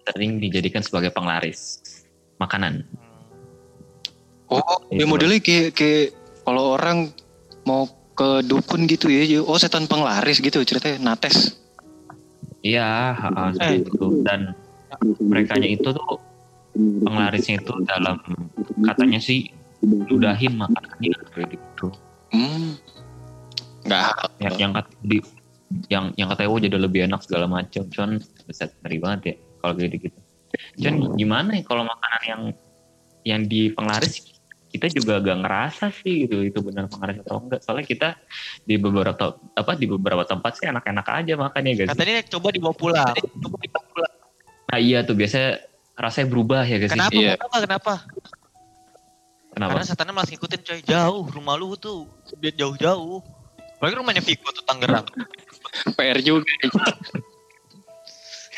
sering 0.09 0.41
dijadikan 0.41 0.81
sebagai 0.81 1.13
penglaris 1.13 1.81
makanan. 2.41 2.85
oh 4.53 4.61
Itu. 4.93 5.01
ya 5.01 5.05
modelnya 5.09 5.41
kayak 5.41 5.69
kayak 5.73 6.13
kalau 6.45 6.77
orang 6.77 7.09
mau 7.65 7.89
ke 8.13 8.45
dukun 8.45 8.85
gitu 8.85 9.09
ya 9.09 9.41
oh 9.41 9.57
setan 9.57 9.89
penglaris 9.89 10.43
gitu 10.43 10.61
ceritanya 10.67 11.01
nates 11.13 11.57
Iya, 12.63 13.19
ha-ha, 13.19 13.51
seperti 13.59 13.91
itu. 13.91 14.23
Dan 14.23 14.55
mereka 15.19 15.59
itu 15.59 15.83
tuh 15.83 16.23
penglarisnya 16.75 17.61
itu 17.61 17.73
dalam 17.85 18.17
katanya 18.83 19.21
sih 19.21 19.49
ludahin 19.83 20.57
makanannya 20.57 21.11
kayak 21.33 21.49
gitu. 21.53 21.87
hmm 22.33 22.79
nggak 23.83 24.15
Yang 24.39 24.55
yang 24.63 24.73
kat- 24.73 24.95
di 25.03 25.19
yang 25.91 26.05
yang 26.15 26.29
katanya 26.31 26.49
oh 26.49 26.61
jadi 26.61 26.77
lebih 26.79 27.01
enak 27.11 27.21
segala 27.25 27.47
macam. 27.47 27.83
Cuman 27.89 28.21
bisa 28.47 28.71
ngeri 28.81 28.99
banget 29.01 29.21
ya 29.25 29.35
kalau 29.59 29.73
kayak 29.75 29.91
gitu. 29.99 30.19
Cuman 30.79 30.95
gimana 31.17 31.51
ya 31.59 31.63
kalau 31.65 31.83
makanan 31.83 32.23
yang 32.25 32.43
yang 33.23 33.41
di 33.47 33.71
penglaris 33.71 34.23
kita 34.73 34.89
juga 34.89 35.21
agak 35.21 35.37
ngerasa 35.45 35.93
sih 35.93 36.25
gitu 36.25 36.41
itu 36.43 36.59
benar 36.65 36.89
penglaris 36.89 37.21
atau 37.21 37.45
enggak 37.45 37.61
soalnya 37.61 37.85
kita 37.85 38.09
di 38.65 38.81
beberapa 38.81 39.37
apa 39.53 39.73
di 39.77 39.85
beberapa 39.85 40.25
tempat 40.25 40.57
sih 40.57 40.65
enak-enak 40.65 41.07
aja 41.07 41.33
makannya 41.37 41.73
guys 41.77 41.93
Katanya 41.93 42.25
coba 42.33 42.49
dibawa 42.49 42.73
pulang. 42.73 43.13
nah 44.73 44.79
iya 44.81 45.05
tuh 45.05 45.13
biasanya 45.13 45.61
rasanya 46.03 46.27
berubah 46.27 46.67
ya 46.67 46.77
guys 46.83 46.91
Kenapa? 46.91 47.15
Iya. 47.15 47.39
Kenapa? 47.39 47.57
Kenapa? 47.63 47.95
kenapa 49.55 49.71
Karena 49.79 49.87
setannya 49.87 50.13
malah 50.13 50.29
ngikutin 50.29 50.61
coy. 50.67 50.81
Jauh, 50.83 51.25
rumah 51.31 51.55
lu 51.55 51.79
tuh 51.79 52.11
dia 52.43 52.51
jauh-jauh. 52.51 53.23
Apalagi 53.79 53.95
rumahnya 53.99 54.23
Viko 54.23 54.51
tuh 54.51 54.65
Tangerang. 54.67 55.07
PR 55.99 56.19
juga 56.23 56.47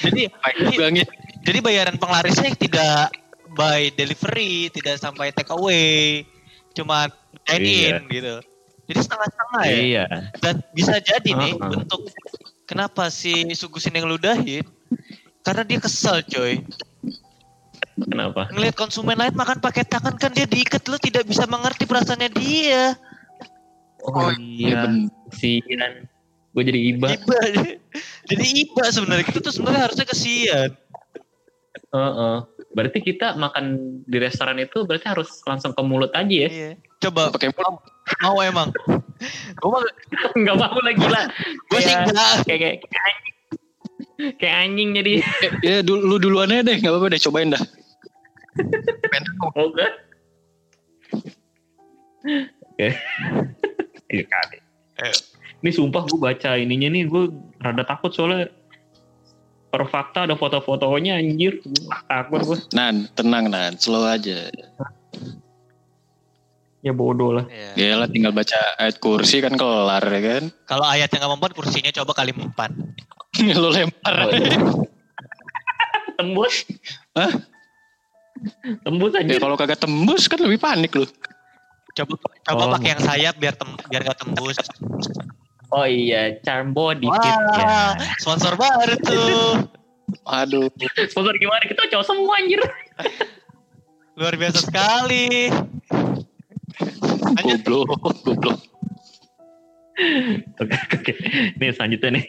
Jadi, 0.05 0.29
jadi, 0.29 1.07
jadi 1.47 1.59
bayaran 1.65 1.97
penglarisnya 1.97 2.53
tidak 2.59 3.15
by 3.55 3.89
delivery, 3.95 4.69
tidak 4.75 5.01
sampai 5.01 5.31
take 5.33 5.49
away, 5.55 6.27
cuma 6.77 7.09
dine 7.47 7.95
in 7.95 7.97
gitu. 8.11 8.43
Jadi 8.85 8.99
setengah-setengah 9.01 9.63
ya. 9.65 9.77
iya 9.81 10.05
Dan 10.45 10.61
bisa 10.77 11.01
jadi 11.01 11.25
nih 11.25 11.57
Uh-uh. 11.57 11.71
bentuk 11.73 12.05
kenapa 12.69 13.09
si 13.09 13.49
Sugusin 13.57 13.97
yang 13.97 14.11
ludahin 14.11 14.67
karena 15.41 15.63
dia 15.65 15.79
kesel 15.81 16.21
coy. 16.27 16.61
Kenapa 18.01 18.51
Ngelihat 18.51 18.75
konsumen 18.75 19.15
lain 19.15 19.33
makan 19.33 19.59
pakai 19.59 19.83
tangan 19.83 20.15
kan 20.15 20.31
dia 20.31 20.45
diikat 20.45 20.83
lu 20.85 20.99
tidak 20.99 21.25
bisa 21.25 21.45
mengerti 21.45 21.85
perasaannya 21.85 22.31
dia. 22.33 22.99
oh 24.03 24.29
iya 24.35 24.69
iya 24.69 24.75
bener. 24.83 25.09
sian 25.31 25.93
gue 26.51 26.63
jadi 26.63 26.81
iba 26.89 27.09
Iba. 27.11 27.39
Jadi 28.31 28.45
iba 28.63 28.85
sebenarnya 28.87 29.27
itu 29.27 29.39
tuh 29.39 29.51
sebenarnya 29.51 29.83
harusnya 29.85 30.07
kesian. 30.07 30.71
Heeh. 31.89 32.37
berarti 32.71 32.99
kita 33.01 33.35
makan 33.35 33.65
di 34.03 34.19
restoran 34.19 34.59
itu 34.59 34.83
berarti 34.83 35.07
harus 35.07 35.31
langsung 35.43 35.71
ke 35.71 35.79
mulut 35.81 36.11
aja 36.11 36.27
ya 36.27 36.49
Iya. 36.49 36.71
Coba 37.01 37.31
pakai 37.31 37.51
mulut 37.51 37.79
mau 38.21 38.39
emang. 38.41 38.69
Gue 39.55 39.69
mah 39.69 39.83
nggak 40.41 40.57
mau 40.57 40.79
lagi 40.81 41.07
lah 41.07 41.25
gue 41.65 41.79
sih 41.79 41.87
Kayak- 41.89 42.07
enggak. 42.09 42.35
kayak 42.45 42.59
kayak 42.61 42.77
kayak 42.83 43.05
anjing 43.05 43.35
kayak 44.35 44.57
anjing 44.61 44.89
jadi 44.93 45.13
Eh, 45.41 45.51
ya 45.61 45.77
dulu 45.81 46.01
lu 46.05 46.17
duluan 46.21 46.51
aja 46.51 46.63
deh 46.63 46.77
nggak 46.77 46.91
apa-apa 46.91 47.07
deh 47.09 47.21
cobain 47.21 47.51
dah 47.51 47.63
oh 49.57 49.67
enggak. 49.71 49.93
Oke. 52.75 52.89
Iya 54.11 54.25
kali 54.31 54.59
ini 55.65 55.73
sumpah 55.73 56.05
gue 56.05 56.21
baca 56.21 56.61
ininya 56.61 56.93
nih 56.93 57.09
gue 57.09 57.33
rada 57.65 57.89
takut 57.89 58.13
soalnya 58.13 58.53
per 59.73 59.89
fakta 59.89 60.29
ada 60.29 60.37
foto-fotonya 60.37 61.17
anjir. 61.17 61.65
Takut 62.05 62.41
gue 62.45 62.59
nan 62.77 63.09
tenang 63.17 63.49
nan. 63.49 63.81
Slow 63.81 64.05
aja. 64.05 64.53
Ya 66.85 66.93
bodoh 66.93 67.41
lah. 67.41 67.49
Iya. 67.49 67.97
Gila 67.97 68.07
tinggal 68.13 68.37
baca 68.37 68.77
ayat 68.77 69.01
kursi 69.01 69.41
kan 69.41 69.57
kelar 69.57 70.05
ya 70.05 70.21
kan? 70.21 70.53
Kalau 70.69 70.85
ayat 70.85 71.09
yang 71.17 71.25
nggak 71.25 71.33
mempan 71.33 71.53
kursinya 71.57 71.89
coba 71.97 72.13
kali 72.13 72.37
empat. 72.37 72.71
lu 73.57 73.73
lempar. 73.73 74.15
Oh, 74.21 74.31
iya. 74.37 74.61
tembus. 76.21 76.69
Hah? 77.17 77.33
Tembus 78.85 79.13
aja. 79.17 79.29
Ya 79.29 79.41
kalau 79.41 79.57
kagak 79.57 79.81
tembus 79.81 80.29
kan 80.29 80.39
lebih 80.41 80.61
panik 80.61 80.93
lu. 80.95 81.07
Coba 81.95 82.15
coba 82.43 82.63
Oh. 82.67 82.71
pakai 82.75 82.89
yang 82.97 83.03
sayap 83.03 83.35
biar 83.39 83.55
tem 83.55 83.71
biar 83.89 84.03
gak 84.03 84.19
tembus. 84.19 84.57
Oh 85.71 85.87
iya, 85.87 86.39
charm 86.43 86.71
body 86.71 87.07
fit 87.07 87.23
ya. 87.23 87.35
Wah, 87.59 87.91
sponsor 88.19 88.55
baru 88.55 88.95
tuh. 89.03 89.67
Aduh. 90.43 90.69
Sponsor 91.11 91.35
gimana? 91.39 91.65
Kita 91.65 91.89
cowok 91.91 92.05
semua 92.07 92.35
anjir. 92.39 92.61
Luar 94.15 94.35
biasa 94.39 94.63
sekali. 94.63 95.51
Goblok, 97.43 97.91
goblok. 98.23 98.59
Oke, 100.59 100.75
oke. 100.95 101.13
Nih 101.59 101.71
selanjutnya 101.75 102.19
nih. 102.19 102.27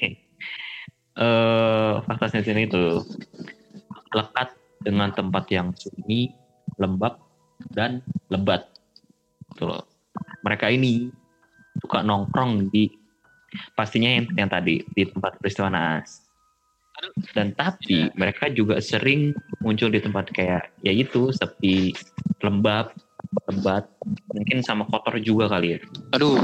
Eh 1.15 1.93
fakta 2.05 2.27
sains 2.27 2.49
ini 2.49 2.67
tuh 2.67 3.01
lekat 4.11 4.51
dengan 4.85 5.09
tempat 5.09 5.49
yang 5.49 5.73
sunyi, 5.73 6.29
lembab, 6.77 7.17
dan 7.73 8.05
lebat. 8.29 8.69
Tuh 9.57 9.73
loh. 9.73 9.83
Mereka 10.45 10.69
ini 10.69 11.09
suka 11.81 12.05
nongkrong 12.05 12.69
di 12.69 12.87
pastinya 13.73 14.07
yang, 14.13 14.25
yang 14.37 14.49
tadi 14.51 14.85
di 14.93 15.03
tempat 15.09 15.41
peristiwa 15.41 15.73
naas. 15.73 16.21
Dan 17.35 17.51
tapi 17.59 18.07
mereka 18.15 18.47
juga 18.47 18.79
sering 18.79 19.35
muncul 19.59 19.91
di 19.91 19.99
tempat 19.99 20.31
kayak 20.31 20.71
ya 20.79 20.95
itu 20.95 21.27
sepi, 21.35 21.91
lembab, 22.39 22.95
lebat, 23.51 23.83
mungkin 24.31 24.63
sama 24.63 24.87
kotor 24.87 25.19
juga 25.19 25.51
kali 25.51 25.75
ya. 25.75 25.79
Aduh. 26.15 26.39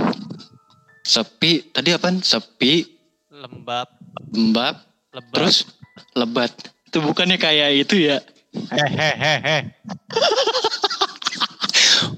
Sepi, 1.01 1.71
tadi 1.73 1.95
apaan? 1.97 2.21
Sepi, 2.21 2.85
Lembab, 3.31 3.89
lembab, 4.35 4.85
lebat. 5.15 5.33
terus 5.33 5.65
lebat. 6.13 6.51
Itu 6.85 7.01
bukannya 7.01 7.41
kayak 7.41 7.87
itu 7.87 8.11
ya? 8.11 8.21
Hehehe. 8.53 9.57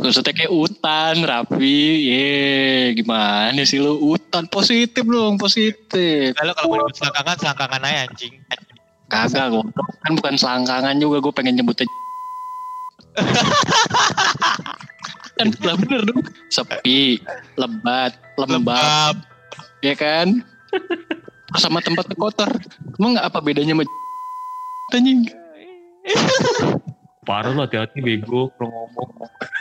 Maksudnya 0.04 0.34
kayak 0.36 0.52
hutan, 0.52 1.24
rapi, 1.24 1.80
ye, 2.12 2.28
gimana 2.98 3.62
sih 3.63 3.80
lu? 3.80 3.96
Hutan 4.02 4.50
positif 4.52 5.06
dong, 5.06 5.40
positif. 5.40 6.36
Kalau 6.36 6.52
kalau 6.56 6.68
mau 6.68 6.78
nyebut 6.84 6.96
selangkangan, 7.00 7.36
selangkangan 7.40 7.82
aja 7.88 8.00
anjing. 8.10 8.34
Kagak 9.08 9.46
kok, 9.54 9.66
kan 10.04 10.12
bukan 10.18 10.36
selangkangan 10.36 10.96
juga, 11.00 11.24
gue 11.24 11.34
pengen 11.36 11.56
nyebutnya. 11.56 11.88
kan 15.38 15.48
lah 15.62 15.75
bener 15.78 16.02
dong. 16.04 16.22
Sepi, 16.50 17.22
lebat, 17.56 18.18
lembab, 18.36 18.50
Lembab. 18.50 19.16
ya 19.86 19.94
kan? 19.94 20.42
Sama 21.56 21.80
tempat 21.80 22.10
kotor. 22.18 22.50
Emang 22.98 23.16
nggak 23.16 23.30
apa 23.30 23.40
bedanya 23.40 23.78
sama 23.78 23.86
anjing? 24.98 25.42
Parah 27.27 27.55
lo 27.55 27.63
hati-hati 27.63 28.03
bego 28.03 28.51
kalau 28.60 28.72
ngomong. 28.72 29.10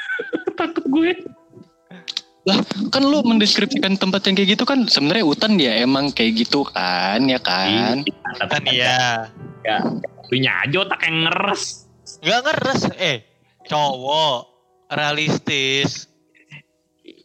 Takut 0.58 0.84
gue. 0.90 1.12
Kan 2.90 3.06
lu 3.06 3.22
mendeskripsikan 3.22 3.94
tempat 3.94 4.26
yang 4.26 4.34
kayak 4.34 4.58
gitu 4.58 4.64
kan 4.66 4.90
sebenarnya 4.90 5.22
hutan 5.22 5.54
ya 5.62 5.78
emang 5.78 6.11
kayak 6.11 6.42
gitu 6.42 6.66
kan, 6.66 7.22
ya 7.30 7.38
kan? 7.38 8.02
Kan 8.50 8.62
iya. 8.66 9.30
Ya, 9.62 9.78
lu 10.26 10.37
aja 10.42 10.76
otak 10.82 11.06
yang 11.06 11.30
ngeres. 11.30 11.87
Enggak 12.18 12.40
ngeres. 12.50 12.80
Eh, 12.99 13.22
cowok 13.70 14.50
realistis. 14.90 16.11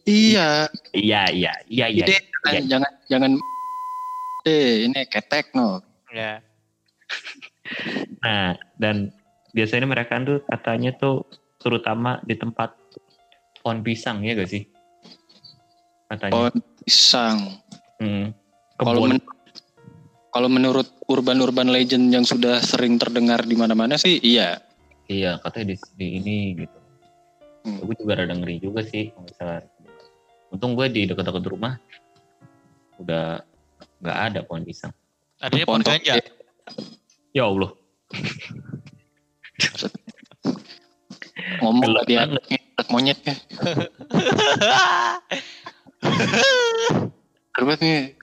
Iya, 0.07 0.71
Iya, 0.95 1.21
iya, 1.33 1.53
iya, 1.67 1.85
iya. 1.91 2.05
Ide, 2.07 2.15
jangan, 2.15 2.53
iya. 2.53 2.61
jangan 2.69 2.91
jangan 3.11 3.31
eh 4.47 4.87
ini 4.87 5.01
ketek 5.11 5.51
no. 5.51 5.83
Ya. 6.13 6.39
Nah, 8.23 8.57
dan 8.77 9.11
biasanya 9.55 9.87
mereka 9.89 10.19
tuh 10.21 10.43
katanya 10.45 10.91
tuh 10.97 11.25
terutama 11.57 12.21
di 12.23 12.35
tempat 12.37 12.73
pohon 13.61 13.81
pisang 13.81 14.21
ya 14.23 14.37
gak 14.37 14.51
sih? 14.51 14.63
Katanya. 16.07 16.33
Pohon 16.33 16.55
pisang. 16.83 17.37
Hmm. 17.99 18.31
Kalau 18.77 19.09
men- 19.09 19.35
kalau 20.29 20.49
menurut 20.53 20.85
urban-urban 21.09 21.73
legend 21.73 22.13
yang 22.13 22.21
sudah 22.21 22.61
sering 22.61 23.01
terdengar 23.01 23.41
di 23.41 23.57
mana-mana 23.57 23.97
sih 23.97 24.21
iya. 24.21 24.61
Iya, 25.09 25.41
katanya 25.41 25.73
di, 25.73 25.75
di 25.97 26.07
ini 26.19 26.37
gitu. 26.61 26.77
Hmm. 27.65 27.79
Gue 27.81 27.95
juga 27.97 28.21
rada 28.21 28.35
ngeri 28.37 28.61
juga 28.61 28.85
sih 28.85 29.09
kalau 29.09 29.25
misalnya. 29.25 29.65
Untung 30.47 30.79
gue 30.79 30.87
di 30.87 31.09
dekat-dekat 31.09 31.43
rumah 31.49 31.75
udah 33.01 33.41
nggak 33.99 34.17
ada 34.31 34.39
pohon 34.45 34.63
pisang. 34.63 34.93
Adanya 35.41 35.65
pohon 35.65 35.81
ganja. 35.81 36.21
Ya 37.33 37.43
Allah. 37.47 37.71
Ngomong 41.63 41.89
gak 41.97 42.05
dia 42.07 42.19
anak 42.27 42.87
monyet 42.91 43.19
ya. 43.25 43.35
Terus 47.57 47.77
nih. 47.81 48.15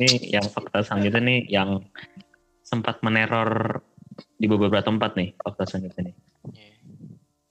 Ini 0.00 0.40
yang 0.40 0.46
fakta 0.48 0.82
selanjutnya 0.82 1.20
nih 1.20 1.40
yang 1.52 1.84
sempat 2.64 3.04
meneror 3.04 3.82
di 4.40 4.46
beberapa 4.48 4.80
tempat 4.80 5.14
nih 5.14 5.36
fakta 5.36 5.68
selanjutnya 5.68 6.10
nih. 6.10 6.16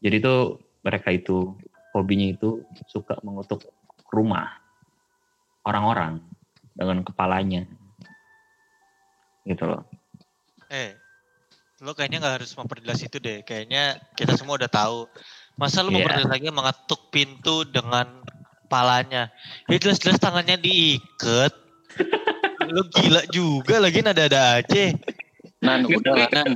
Jadi 0.01 0.17
tuh 0.17 0.57
mereka 0.81 1.13
itu 1.13 1.53
hobinya 1.93 2.27
itu 2.33 2.65
suka 2.89 3.21
mengutuk 3.21 3.61
rumah 4.09 4.49
orang-orang 5.63 6.17
dengan 6.73 7.05
kepalanya. 7.05 7.69
Gitu 9.43 9.63
loh. 9.63 9.81
Eh, 10.67 10.95
lo 11.79 11.91
kayaknya 11.91 12.21
nggak 12.21 12.35
harus 12.41 12.51
memperjelas 12.53 13.01
itu 13.01 13.17
deh. 13.17 13.41
Kayaknya 13.41 13.97
kita 14.13 14.37
semua 14.37 14.55
udah 14.55 14.69
tahu. 14.69 15.09
Masa 15.55 15.81
lo 15.81 15.89
Iya. 15.89 15.95
memperjelas 15.99 16.29
lagi 16.29 16.47
mengetuk 16.49 17.01
pintu 17.09 17.65
dengan 17.65 18.21
palanya? 18.67 19.33
Ya 19.67 19.77
jelas-jelas 19.77 20.17
tangannya 20.17 20.55
diikat. 20.55 21.51
lo 22.71 22.87
gila 22.87 23.21
juga 23.27 23.81
lagi 23.81 23.99
nada-nada 23.99 24.61
aja. 24.61 24.95
Nan 25.59 25.83
udah 25.83 26.13
lah 26.15 26.29
Nan. 26.31 26.55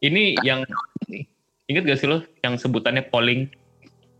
Ini 0.00 0.38
yang 0.40 0.62
inget 1.66 1.82
gak 1.84 1.98
sih 1.98 2.06
lo 2.06 2.22
yang 2.40 2.54
sebutannya 2.54 3.04
polling? 3.04 3.50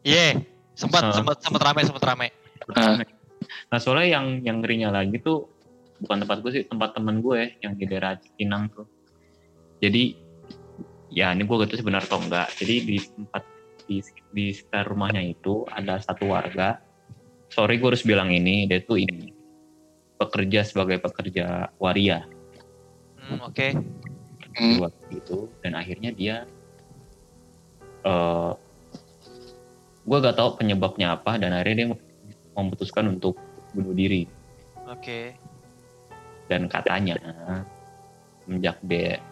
Iya, 0.03 0.43
sempat 0.75 1.07
Ah. 1.07 1.15
sempat 1.15 1.37
sempat 1.41 1.63
rame 1.63 1.81
sempat 1.87 2.05
rame. 2.05 2.29
Ah. 2.75 2.99
Nah 3.71 3.79
soalnya 3.79 4.19
yang 4.19 4.27
yang 4.43 4.57
ngerinya 4.61 4.91
lagi 4.91 5.17
tuh 5.17 5.47
bukan 6.01 6.17
tempat 6.25 6.37
gue 6.41 6.51
sih 6.51 6.65
tempat 6.67 6.97
temen 6.97 7.21
gue 7.21 7.55
yang 7.61 7.77
di 7.77 7.85
daerah 7.85 8.17
Cipinang 8.17 8.73
tuh. 8.73 8.89
Jadi 9.81 10.17
ya 11.13 11.33
ini 11.33 11.45
gue 11.45 11.57
tahu 11.69 11.79
sebenarnya 11.79 12.09
atau 12.09 12.21
enggak. 12.21 12.49
Jadi 12.57 12.75
di 12.85 12.97
tempat 12.99 13.43
di, 13.85 13.99
di 14.33 14.47
sekitar 14.55 14.89
rumahnya 14.89 15.23
itu 15.25 15.65
ada 15.69 16.01
satu 16.01 16.33
warga. 16.33 16.81
Sorry 17.51 17.77
gue 17.83 17.89
harus 17.93 18.07
bilang 18.07 18.31
ini 18.31 18.65
dia 18.71 18.81
tuh 18.83 19.03
ini 19.03 19.41
pekerja 20.21 20.61
sebagai 20.69 21.01
pekerja 21.01 21.73
waria 21.81 22.29
Hmm, 23.31 23.47
Oke. 23.47 23.77
Hmm. 24.59 24.83
buat 24.83 24.95
itu 25.15 25.47
dan 25.63 25.79
akhirnya 25.79 26.11
dia 26.11 26.37
eh 28.03 28.53
gue 30.03 30.17
gak 30.19 30.35
tahu 30.35 30.59
penyebabnya 30.59 31.15
apa 31.15 31.39
dan 31.39 31.55
akhirnya 31.55 31.77
dia 31.77 31.89
memutuskan 32.59 33.15
untuk 33.15 33.39
bunuh 33.71 33.95
diri 33.95 34.27
Oke. 34.91 35.39
Dan 36.51 36.67
katanya 36.67 37.15
semenjak 38.43 38.77
dia 38.83 39.23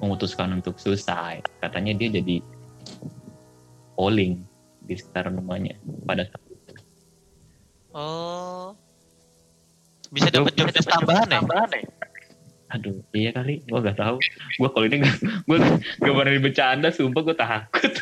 memutuskan 0.00 0.56
untuk 0.56 0.80
suicide 0.80 1.44
katanya 1.60 1.92
dia 1.92 2.08
jadi 2.08 2.40
polling 3.94 4.40
di 4.82 4.96
sekitar 4.96 5.30
rumahnya 5.30 5.78
pada 6.08 6.26
saat 6.26 6.42
itu. 6.48 6.72
Oh. 7.92 8.74
Bisa 10.10 10.28
dapat 10.32 10.52
job 10.56 10.68
desk 10.72 10.88
tambahan 10.90 11.28
ya? 11.28 11.40
Aduh, 12.72 13.04
iya 13.12 13.36
kali, 13.36 13.60
gue 13.68 13.78
gak 13.84 14.00
tahu. 14.00 14.16
Gue 14.56 14.68
kalau 14.72 14.84
ini 14.88 15.04
gak, 15.04 15.16
gue 15.44 15.58
gak 16.00 16.14
berani 16.16 16.40
bercanda, 16.40 16.88
sumpah 16.88 17.20
gue 17.20 17.36
takut. 17.36 17.92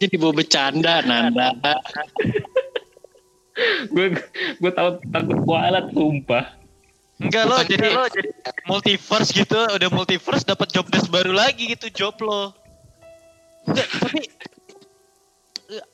Jadi 0.00 0.14
bawa 0.16 0.32
bercanda 0.32 1.04
Nanda. 1.04 1.52
gue 3.92 4.06
gue 4.58 4.72
tahu 4.72 4.88
takut 5.12 5.38
kualat, 5.44 5.92
sumpah. 5.92 6.63
Enggak 7.24 7.44
lo 7.48 7.56
jadi 7.64 7.88
lo, 7.88 8.04
multiverse 8.68 9.32
gitu, 9.32 9.56
udah 9.56 9.88
multiverse 9.88 10.44
dapat 10.44 10.68
job 10.68 10.84
desk 10.92 11.08
baru 11.08 11.32
lagi 11.32 11.72
gitu 11.72 11.88
job 11.88 12.14
lo. 12.20 12.52
Enggak, 13.64 13.88
tapi 13.96 14.20
eh, 15.72 15.84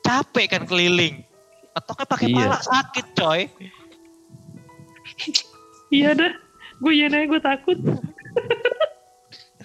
capek 0.00 0.46
kan 0.56 0.62
keliling. 0.64 1.20
Atau 1.76 1.92
kan 1.92 2.08
pakai 2.08 2.32
Iya. 2.32 2.36
pala 2.40 2.58
sakit 2.64 3.06
coy. 3.14 3.40
Iya 5.92 6.16
dah, 6.16 6.32
gue 6.80 6.92
iya 6.96 7.06
gue 7.10 7.40
takut. 7.42 7.76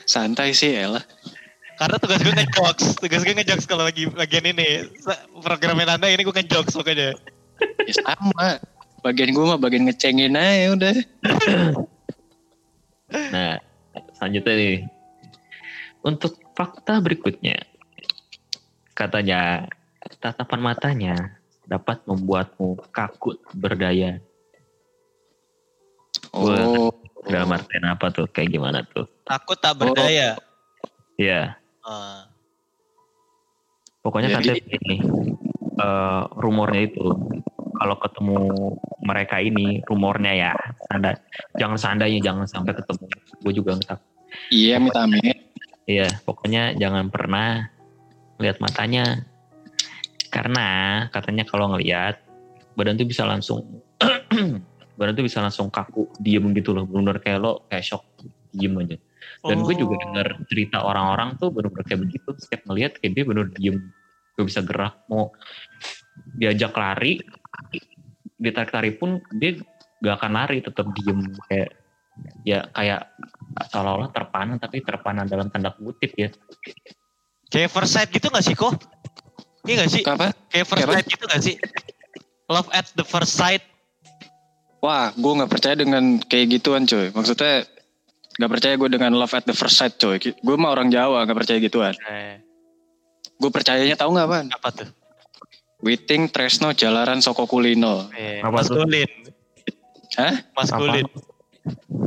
Santai 0.03 0.51
sih 0.51 0.75
Ella. 0.75 0.99
Karena 1.75 1.99
tugas 1.99 2.23
gue 2.23 2.31
ngejokes, 2.31 2.99
tugas 3.03 3.21
gue 3.23 3.35
ngejokes 3.35 3.67
kalau 3.67 3.83
lagi 3.88 4.07
bagian 4.07 4.47
ini. 4.47 4.88
Programnya 5.43 5.95
Nanda 5.95 6.07
ini 6.07 6.23
gue 6.23 6.35
ngejokes 6.35 6.75
pokoknya. 6.75 7.15
Ya 7.88 7.93
sama. 8.03 8.74
Bagian 9.05 9.37
gue 9.37 9.45
mah 9.45 9.61
bagian 9.61 9.85
ngecengin 9.85 10.33
aja 10.33 10.73
udah. 10.73 10.95
Nah, 13.05 13.61
selanjutnya 14.17 14.53
nih. 14.57 14.77
Untuk 16.03 16.35
fakta 16.57 16.99
berikutnya. 16.99 17.63
Katanya, 18.91 19.69
tatapan 20.19 20.59
matanya 20.59 21.15
dapat 21.63 22.01
membuatmu 22.09 22.81
kaku 22.89 23.39
berdaya. 23.55 24.19
Oh. 26.33 26.91
Dalam 27.23 27.55
artian 27.55 27.87
apa 27.87 28.09
tuh? 28.11 28.27
Kayak 28.27 28.57
gimana 28.57 28.83
tuh? 28.83 29.07
Takut 29.23 29.55
tak 29.61 29.79
berdaya. 29.79 30.35
Ya, 31.15 31.55
Ah. 31.85 32.27
pokoknya 34.03 34.33
Jadi- 34.41 34.59
katanya 34.59 34.75
ini 34.81 34.95
eh, 35.77 36.21
rumornya 36.35 36.81
itu 36.89 37.05
kalau 37.77 37.95
ketemu 37.99 38.39
mereka 39.03 39.35
ini 39.39 39.83
rumornya 39.85 40.33
ya, 40.33 40.53
anda 40.91 41.15
jangan 41.59 41.77
seandainya 41.77 42.19
jangan 42.23 42.47
sampai 42.47 42.73
ketemu. 42.75 43.05
Gue 43.43 43.53
juga 43.53 43.69
nggak 43.77 43.89
tahu. 43.91 44.01
Iya, 44.51 44.81
amit 44.81 44.95
amit. 44.95 45.38
Iya, 45.85 46.07
pokoknya 46.25 46.73
jangan 46.75 47.13
pernah 47.13 47.69
lihat 48.41 48.57
matanya. 48.59 49.23
Karena 50.33 50.67
katanya 51.13 51.47
kalau 51.47 51.71
ngelihat 51.75 52.19
badan 52.75 52.99
tuh 52.99 53.07
bisa 53.07 53.23
langsung 53.23 53.63
badan 54.99 55.13
tuh 55.15 55.23
bisa 55.23 55.39
langsung 55.39 55.71
kaku, 55.71 56.11
diem 56.19 56.43
gitu 56.57 56.75
loh. 56.75 56.83
Bener 56.83 57.21
kayak 57.23 57.39
lo 57.39 57.63
kayak 57.71 57.85
shock, 57.85 58.03
diem 58.51 58.75
aja. 58.81 58.97
Dan 59.45 59.61
gue 59.61 59.75
juga 59.77 59.93
Oh. 59.95 60.01
denger 60.01 60.27
cerita 60.49 60.77
orang-orang 60.81 61.38
tuh 61.38 61.53
bener-bener 61.53 61.85
kayak 61.85 62.01
begitu. 62.01 62.29
Setiap 62.35 62.61
ngelihat 62.67 62.97
kayak 62.99 63.13
dia 63.13 63.23
bener 63.23 63.45
diem, 63.53 63.77
gak 64.35 64.45
bisa 64.49 64.59
gerak. 64.65 64.95
Mau 65.07 65.31
diajak 66.35 66.73
lari, 66.73 67.21
ditarik-tarik 68.39 68.99
pun 68.99 69.23
dia 69.35 69.59
gak 70.03 70.15
akan 70.21 70.31
lari, 70.35 70.59
tetap 70.61 70.85
diem 70.95 71.21
kayak 71.49 71.69
ya 72.47 72.63
kayak 72.71 73.11
seolah-olah 73.75 74.09
terpana 74.15 74.55
tapi 74.55 74.79
terpana 74.79 75.27
dalam 75.27 75.51
tanda 75.51 75.75
kutip 75.75 76.15
ya. 76.15 76.29
Kayak 77.51 77.69
first 77.71 77.93
sight 77.95 78.09
gitu 78.11 78.27
gak 78.31 78.45
sih 78.45 78.55
kok? 78.55 78.75
Iya 79.65 79.85
gak 79.85 79.91
sih? 79.91 80.03
Apa? 80.05 80.31
Kayak 80.51 80.65
first 80.67 80.83
apa? 80.83 80.93
sight 80.99 81.07
gitu 81.07 81.23
gak 81.27 81.43
sih? 81.43 81.55
Love 82.45 82.69
at 82.71 82.87
the 82.93 83.05
first 83.05 83.33
sight. 83.33 83.63
Wah, 84.85 85.09
gue 85.17 85.33
nggak 85.41 85.49
percaya 85.49 85.73
dengan 85.73 86.21
kayak 86.21 86.61
gituan, 86.61 86.85
coy. 86.85 87.09
Maksudnya 87.09 87.65
nggak 88.37 88.51
percaya 88.53 88.73
gue 88.77 88.89
dengan 88.93 89.17
love 89.17 89.33
at 89.33 89.49
the 89.49 89.55
first 89.57 89.81
sight, 89.81 89.97
coy. 89.97 90.21
Gue 90.21 90.55
mah 90.61 90.69
orang 90.77 90.93
Jawa, 90.93 91.25
nggak 91.25 91.37
percaya 91.41 91.57
gituan. 91.57 91.97
Eh, 92.05 92.37
Gue 93.35 93.51
percayanya 93.51 93.97
tahu 93.99 94.15
nggak, 94.15 94.29
Pan? 94.29 94.45
apa 94.53 94.69
tuh? 94.71 94.89
Witing 95.85 96.33
Tresno 96.33 96.73
Jalaran 96.73 97.21
Soko 97.21 97.45
Kulino. 97.45 98.09
Eh, 98.17 98.41
Apa 98.41 98.49
maskulin. 98.49 99.05
Hah? 100.17 100.33
Maskulin. 100.57 101.05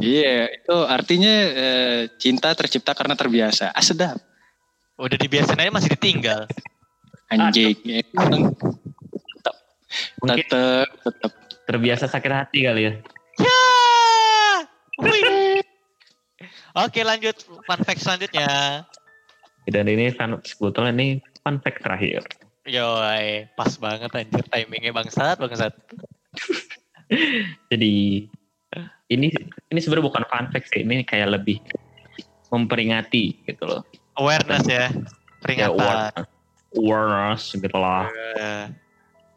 Iya, 0.02 0.50
itu 0.50 0.76
artinya 0.82 1.34
eh, 1.54 2.00
cinta 2.18 2.50
tercipta 2.58 2.90
karena 2.98 3.14
terbiasa. 3.14 3.70
Ah, 3.70 3.82
sedap. 3.82 4.18
Udah 4.98 5.14
dibiasain 5.14 5.62
aja 5.62 5.70
masih 5.70 5.94
ditinggal. 5.94 6.50
Anjing. 7.30 7.78
Mungkin 10.18 10.42
tetep, 10.42 10.90
tetep. 11.06 11.32
terbiasa 11.70 12.10
sakit 12.10 12.32
hati 12.34 12.66
kali 12.66 12.82
ya. 12.90 12.92
Ya. 13.38 13.62
Oke 16.82 17.06
lanjut 17.06 17.38
fun 17.46 17.80
fact 17.86 18.02
selanjutnya. 18.02 18.82
Dan 19.70 19.86
ini 19.86 20.10
fun, 20.10 20.42
sebetulnya 20.42 20.90
ini 20.98 21.22
fun 21.46 21.62
fact 21.62 21.86
terakhir. 21.86 22.26
Yoi, 22.68 23.48
pas 23.56 23.72
banget 23.80 24.10
anjir 24.12 24.44
timingnya 24.52 24.92
bangsat 24.92 25.40
bangsat. 25.40 25.72
Jadi 27.72 28.28
ini 29.08 29.26
ini 29.72 29.78
sebenarnya 29.80 30.04
bukan 30.04 30.24
fun 30.28 30.46
fact 30.52 30.68
sih, 30.68 30.84
ini 30.84 31.00
kayak 31.00 31.40
lebih 31.40 31.64
memperingati 32.52 33.40
gitu 33.48 33.64
loh. 33.64 33.80
Awareness 34.20 34.68
ya, 34.68 34.88
Ya, 34.88 34.88
peringatan. 35.40 35.72
awareness, 35.72 36.28
awareness 36.76 37.42
gitu 37.56 37.76
lah. 37.78 38.06
Eh, 38.36 38.64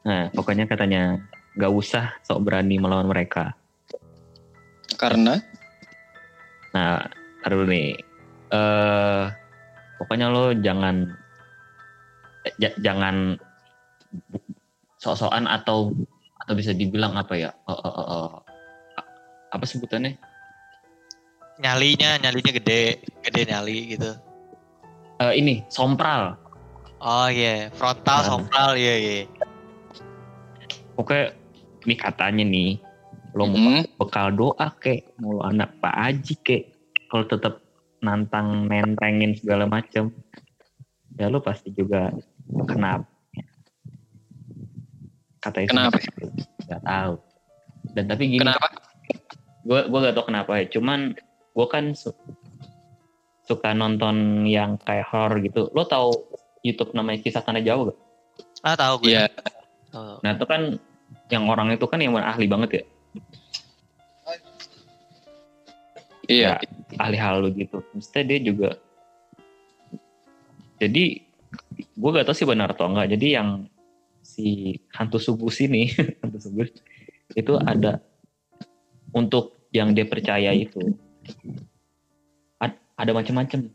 Nah, 0.01 0.33
pokoknya 0.33 0.65
katanya 0.65 1.21
nggak 1.53 1.71
usah 1.71 2.17
sok 2.25 2.41
berani 2.41 2.81
melawan 2.81 3.05
mereka. 3.05 3.53
Karena 4.97 5.37
Nah, 6.71 7.03
dulu 7.45 7.67
nih. 7.67 7.99
Eh, 8.51 9.23
pokoknya 9.99 10.31
lo 10.31 10.55
jangan 10.55 11.20
ja- 12.57 12.77
jangan 12.81 13.37
sok-sokan 14.97 15.45
atau 15.49 15.93
atau 16.41 16.53
bisa 16.57 16.73
dibilang 16.73 17.13
apa 17.17 17.37
ya? 17.37 17.49
eh, 17.53 17.71
eh, 17.73 17.93
eh, 17.93 18.07
eh, 18.17 18.29
apa 19.51 19.65
sebutannya? 19.65 20.17
nyalinya, 21.61 22.17
nyalinya 22.17 22.51
gede, 22.57 23.05
gede 23.21 23.41
nyali 23.45 23.93
gitu. 23.93 24.11
Eh, 25.21 25.33
ini 25.37 25.61
sompral. 25.69 26.33
Oh 27.01 27.29
iya, 27.29 27.69
frontal, 27.69 28.25
Nah. 28.25 28.27
sompral, 28.29 28.73
iya 28.73 28.95
iya. 28.97 29.15
Pokoknya 30.97 31.37
ini 31.85 31.95
katanya 31.97 32.43
nih, 32.45 32.69
lo 33.37 33.45
mau 33.45 33.77
mm, 33.77 33.97
bekal 33.97 34.33
doa 34.33 34.67
kek, 34.81 35.13
mau 35.21 35.37
lo 35.37 35.41
anak 35.45 35.77
Pak 35.81 35.93
Haji 35.93 36.33
kek, 36.41 36.63
kalau 37.09 37.25
tetap 37.29 37.61
nantang 38.01 38.65
nentengin 38.65 39.37
segala 39.37 39.69
macem, 39.69 40.09
ya 41.17 41.29
lo 41.29 41.41
pasti 41.41 41.69
juga 41.73 42.09
kenapa? 42.67 43.07
Katanya 45.41 45.67
sih 45.67 45.73
Kenapa? 45.73 45.97
gitu. 45.97 46.25
Gak 46.69 46.83
tahu. 46.85 47.13
Dan 47.97 48.05
tapi 48.05 48.23
gini, 48.29 48.45
kenapa? 48.45 48.67
gue 49.65 49.81
gue 49.89 49.99
gak 50.05 50.15
tau 50.15 50.25
kenapa 50.29 50.51
ya. 50.61 50.65
Cuman 50.69 51.17
gue 51.51 51.67
kan 51.67 51.97
su- 51.97 52.15
suka 53.49 53.73
nonton 53.73 54.45
yang 54.45 54.77
kayak 54.81 55.09
horror 55.09 55.41
gitu. 55.41 55.73
Lo 55.73 55.83
tahu 55.89 56.13
YouTube 56.61 56.93
namanya 56.93 57.25
Kisah 57.25 57.41
Tanah 57.41 57.65
Jawa 57.65 57.89
gak? 57.89 57.99
Ah 58.61 58.75
tahu 58.77 59.05
gue. 59.05 59.17
Iya, 59.17 59.25
Tahu. 59.89 60.21
Nah 60.21 60.31
itu 60.37 60.45
kan 60.45 60.61
yang 61.33 61.49
orang 61.49 61.73
itu 61.73 61.85
kan 61.89 61.99
yang 61.99 62.15
ahli 62.15 62.45
banget 62.47 62.71
ya. 62.71 62.83
iya. 66.31 66.55
ahli 66.95 67.17
halu 67.19 67.51
gitu. 67.57 67.83
Maksudnya 67.91 68.23
dia 68.23 68.39
juga 68.39 68.69
jadi 70.81 71.21
gue 71.77 72.09
gak 72.15 72.25
tau 72.27 72.35
sih 72.35 72.47
benar 72.47 72.73
atau 72.73 72.87
enggak. 72.89 73.13
Jadi 73.13 73.27
yang 73.35 73.67
si 74.21 74.77
hantu 74.95 75.17
sugus 75.17 75.59
ini, 75.61 75.89
hantu 76.21 76.37
sugus 76.39 76.69
itu 77.33 77.53
ada 77.57 77.99
untuk 79.15 79.67
yang 79.71 79.95
dia 79.95 80.03
percaya 80.03 80.51
itu 80.51 80.79
ad- 82.59 82.81
ada 82.95 83.11
macam-macam 83.15 83.71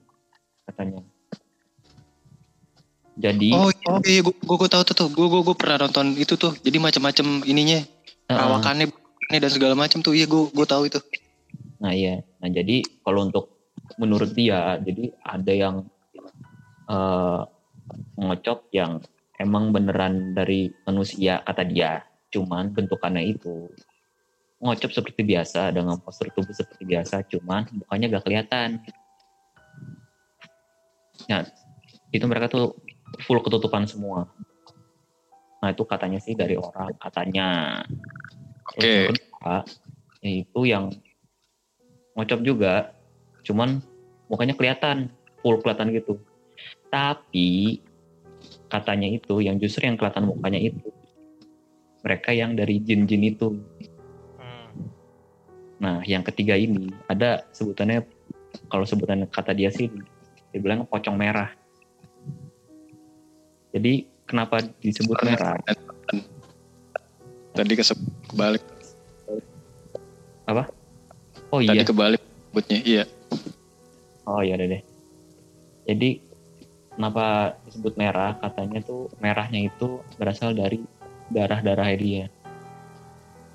katanya. 0.68 1.00
Jadi 3.16 3.48
Oh 3.56 3.72
iya, 4.04 4.20
gue 4.20 4.34
gue 4.36 4.68
tahu 4.68 4.82
tuh 4.92 4.94
tuh. 4.94 5.08
Gue 5.08 5.26
gue 5.32 5.40
gue 5.40 5.56
pernah 5.56 5.88
nonton 5.88 6.12
itu 6.20 6.36
tuh. 6.36 6.52
Jadi 6.60 6.76
macam-macam 6.76 7.48
ininya, 7.48 7.80
perawakannya 8.28 8.92
ini 9.32 9.38
dan 9.40 9.50
segala 9.50 9.72
macam 9.72 10.04
tuh. 10.04 10.12
Iya, 10.12 10.28
gue 10.28 10.52
gue 10.52 10.66
tahu 10.68 10.84
itu. 10.84 11.00
Nah 11.80 11.96
iya, 11.96 12.20
nah 12.40 12.48
jadi 12.52 12.84
kalau 13.00 13.24
untuk 13.24 13.56
menurut 13.96 14.36
dia, 14.36 14.76
jadi 14.84 15.16
ada 15.24 15.52
yang 15.52 15.76
eh 16.86 17.40
ngocok 18.16 18.72
yang 18.72 19.02
emang 19.36 19.70
beneran 19.70 20.32
dari 20.32 20.72
manusia 20.88 21.44
kata 21.44 21.62
dia, 21.68 22.04
cuman 22.32 22.72
bentukannya 22.72 23.36
itu 23.36 23.68
ngocop 24.60 24.88
seperti 24.88 25.22
biasa 25.22 25.68
dengan 25.72 26.00
postur 26.00 26.32
tubuh 26.32 26.56
seperti 26.56 26.88
biasa, 26.88 27.22
cuman 27.28 27.68
mukanya 27.76 28.16
gak 28.16 28.24
kelihatan. 28.24 28.80
Nah 31.28 31.44
itu 32.12 32.24
mereka 32.24 32.48
tuh 32.48 32.72
full 33.24 33.40
ketutupan 33.44 33.84
semua. 33.84 34.28
Nah 35.60 35.68
itu 35.72 35.84
katanya 35.84 36.20
sih 36.20 36.32
dari 36.32 36.56
orang, 36.56 36.96
katanya. 36.96 37.80
Oke. 38.72 39.08
yang 39.08 39.16
kedua, 39.16 39.54
yaitu 40.24 40.60
yang 40.68 40.84
ngocop 42.16 42.40
juga, 42.40 42.96
cuman 43.44 43.84
mukanya 44.26 44.56
kelihatan, 44.56 45.12
full 45.44 45.60
kelihatan 45.60 45.92
gitu. 45.92 46.16
Tapi 46.90 47.80
katanya 48.70 49.08
itu 49.10 49.42
yang 49.42 49.58
justru 49.58 49.86
yang 49.86 49.98
kelihatan 49.98 50.26
mukanya 50.26 50.58
itu 50.58 50.90
mereka 52.06 52.30
yang 52.30 52.54
dari 52.54 52.78
jin-jin 52.78 53.22
itu. 53.26 53.58
Hmm. 54.38 54.70
Nah, 55.82 55.96
yang 56.06 56.22
ketiga 56.22 56.54
ini 56.54 56.90
ada 57.10 57.42
sebutannya 57.50 58.06
kalau 58.70 58.86
sebutan 58.86 59.26
kata 59.26 59.52
dia 59.52 59.74
sih 59.74 59.90
dia 60.54 60.60
bilang 60.62 60.86
pocong 60.86 61.18
merah. 61.18 61.50
Jadi 63.74 64.06
kenapa 64.24 64.62
disebut 64.80 65.18
merah? 65.26 65.58
Tadi 67.56 67.72
kebalik. 68.30 68.64
Oh 71.50 71.60
Tadi 71.62 71.78
iya, 71.78 71.82
kebalik 71.86 72.22
sebutnya. 72.22 72.78
Iya. 72.82 73.04
oh 74.26 74.40
iya 74.42 74.58
deh. 74.58 74.82
Jadi 75.86 76.25
kenapa 76.96 77.54
disebut 77.68 77.94
merah? 78.00 78.34
Katanya 78.40 78.80
tuh 78.82 79.12
merahnya 79.20 79.68
itu 79.68 80.00
berasal 80.16 80.56
dari 80.56 80.80
darah-darah 81.30 81.92
dia. 81.96 82.26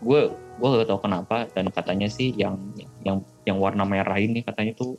gue 0.02 0.34
gue 0.34 0.68
gak 0.82 0.90
tahu 0.90 1.02
kenapa 1.06 1.46
dan 1.54 1.70
katanya 1.70 2.10
sih 2.10 2.34
yang 2.34 2.58
yang 3.06 3.22
yang 3.46 3.62
warna 3.62 3.86
merah 3.86 4.18
ini 4.18 4.42
katanya 4.42 4.74
tuh 4.74 4.98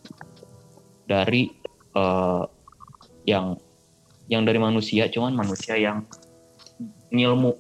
dari 1.11 1.51
eh, 1.95 2.43
yang 3.27 3.59
yang 4.31 4.47
dari 4.47 4.63
manusia 4.63 5.11
cuman 5.11 5.35
manusia 5.35 5.75
yang 5.75 6.07
ngilmu 7.11 7.59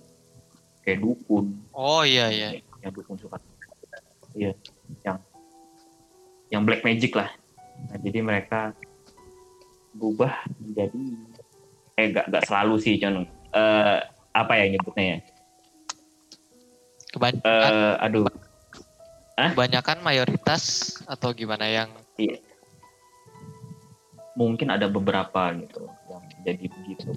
kayak 0.86 1.02
dukun 1.02 1.62
Oh 1.74 2.06
iya 2.06 2.30
iya. 2.30 2.62
yang 2.82 2.94
dukun 2.94 3.18
suka 3.18 3.42
iya 4.38 4.54
yang 5.02 5.18
yang 6.50 6.62
black 6.62 6.86
magic 6.86 7.10
lah 7.14 7.30
nah, 7.90 7.98
jadi 7.98 8.18
mereka 8.22 8.70
berubah 9.92 10.32
menjadi 10.56 11.02
eh 11.92 12.06
gak, 12.10 12.26
gak 12.32 12.44
selalu 12.48 12.74
sih 12.80 12.96
cuman 12.96 13.28
eh, 13.52 13.98
apa 14.32 14.52
ya 14.56 14.64
nyebutnya 14.72 15.04
ya? 15.04 15.18
Kebanyakan, 17.12 17.44
Eh, 17.44 17.94
aduh. 18.00 18.24
Kebanyakan 19.36 19.98
mayoritas 20.00 20.62
atau 21.04 21.36
gimana 21.36 21.68
yang 21.68 21.92
mungkin 24.32 24.72
ada 24.72 24.88
beberapa 24.88 25.52
gitu 25.60 25.84
yang 26.08 26.24
jadi 26.40 26.64
begitu. 26.72 27.12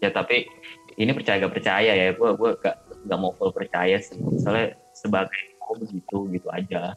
Ya 0.00 0.08
tapi 0.08 0.48
ini 0.96 1.12
percaya 1.12 1.44
gak 1.44 1.52
percaya 1.52 1.92
ya. 1.92 2.16
Gue 2.16 2.32
gue 2.32 2.50
gak 2.64 2.76
gak 3.04 3.18
mau 3.20 3.36
full 3.36 3.52
percaya 3.52 4.00
sih. 4.00 4.16
Soalnya 4.40 4.72
sebagai 4.96 5.36
oh 5.68 5.76
begitu 5.76 6.16
gitu 6.32 6.48
aja. 6.48 6.96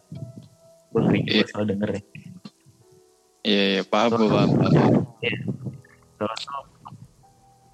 Gue 0.95 1.01
sering 1.03 1.23
juga 1.27 1.43
Iya. 1.43 1.47
selalu 1.51 1.67
denger 1.75 1.89
ya 1.91 2.01
Iya, 3.43 3.63
iya, 3.75 3.81
paham 3.83 4.11
gue, 4.15 4.29
paham, 4.31 4.49
paham. 4.55 4.91
Terus 6.15 6.41
tuh, 6.47 6.63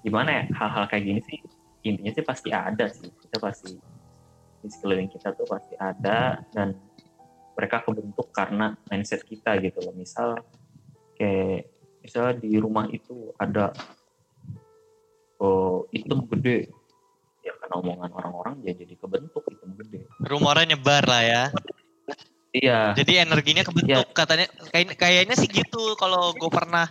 gimana 0.00 0.30
ya 0.32 0.44
hal-hal 0.56 0.84
kayak 0.88 1.04
gini 1.04 1.20
sih 1.22 1.38
intinya 1.84 2.12
sih 2.12 2.24
pasti 2.24 2.48
ada 2.52 2.88
sih 2.88 3.08
kita 3.08 3.36
pasti 3.40 3.76
di 4.60 4.68
sekeliling 4.68 5.08
kita 5.08 5.32
tuh 5.32 5.48
pasti 5.48 5.76
ada 5.76 6.40
dan 6.52 6.76
mereka 7.56 7.84
kebentuk 7.84 8.32
karena 8.32 8.76
mindset 8.88 9.24
kita 9.24 9.56
gitu 9.60 9.80
loh 9.84 9.92
misal 9.96 10.36
kayak 11.16 11.68
misalnya 12.00 12.34
di 12.40 12.56
rumah 12.56 12.88
itu 12.88 13.32
ada 13.36 13.72
oh 15.40 15.84
item 15.92 16.24
gede 16.32 16.68
ya 17.40 17.52
karena 17.60 17.74
omongan 17.80 18.10
orang-orang 18.12 18.56
ya 18.64 18.72
jadi 18.76 18.96
kebentuk 18.96 19.44
item 19.48 19.76
gede 19.80 20.04
rumornya 20.24 20.76
nyebar 20.76 21.04
lah 21.08 21.22
ya. 21.24 21.44
Iya 22.50 22.92
Jadi 22.98 23.22
energinya 23.22 23.62
kebentuk 23.62 24.10
katanya 24.10 24.46
kayak 24.74 24.98
kayaknya 24.98 25.34
sih 25.38 25.46
gitu 25.46 25.94
kalau 25.94 26.34
gue 26.34 26.50
pernah 26.50 26.90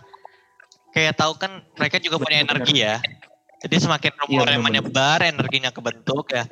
kayak 0.90 1.14
tahu 1.14 1.36
kan 1.36 1.62
mereka 1.76 2.00
juga 2.02 2.18
punya 2.18 2.42
energi 2.42 2.82
ya. 2.82 2.98
Jadi 3.60 3.76
semakin 3.76 4.12
rumornya 4.24 4.56
bener-bener. 4.56 4.64
menyebar, 4.88 5.18
energinya 5.20 5.68
kebentuk 5.68 6.32
ya. 6.32 6.48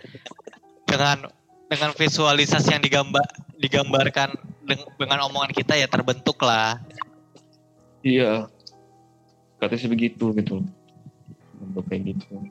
Dengan 0.85 1.33
dengan 1.69 1.91
visualisasi 1.97 2.77
yang 2.77 2.85
digambar 2.85 3.25
digambarkan 3.57 4.37
deng- 4.65 4.89
dengan 4.97 5.25
omongan 5.29 5.53
kita 5.53 5.77
ya 5.77 5.89
terbentuk 5.89 6.41
lah. 6.45 6.81
iya 8.01 8.47
katanya 9.59 9.81
sih 9.83 9.91
begitu 9.91 10.31
gitu 10.39 10.63
bentuk 11.59 11.85
kayak 11.91 12.15
gitu 12.15 12.47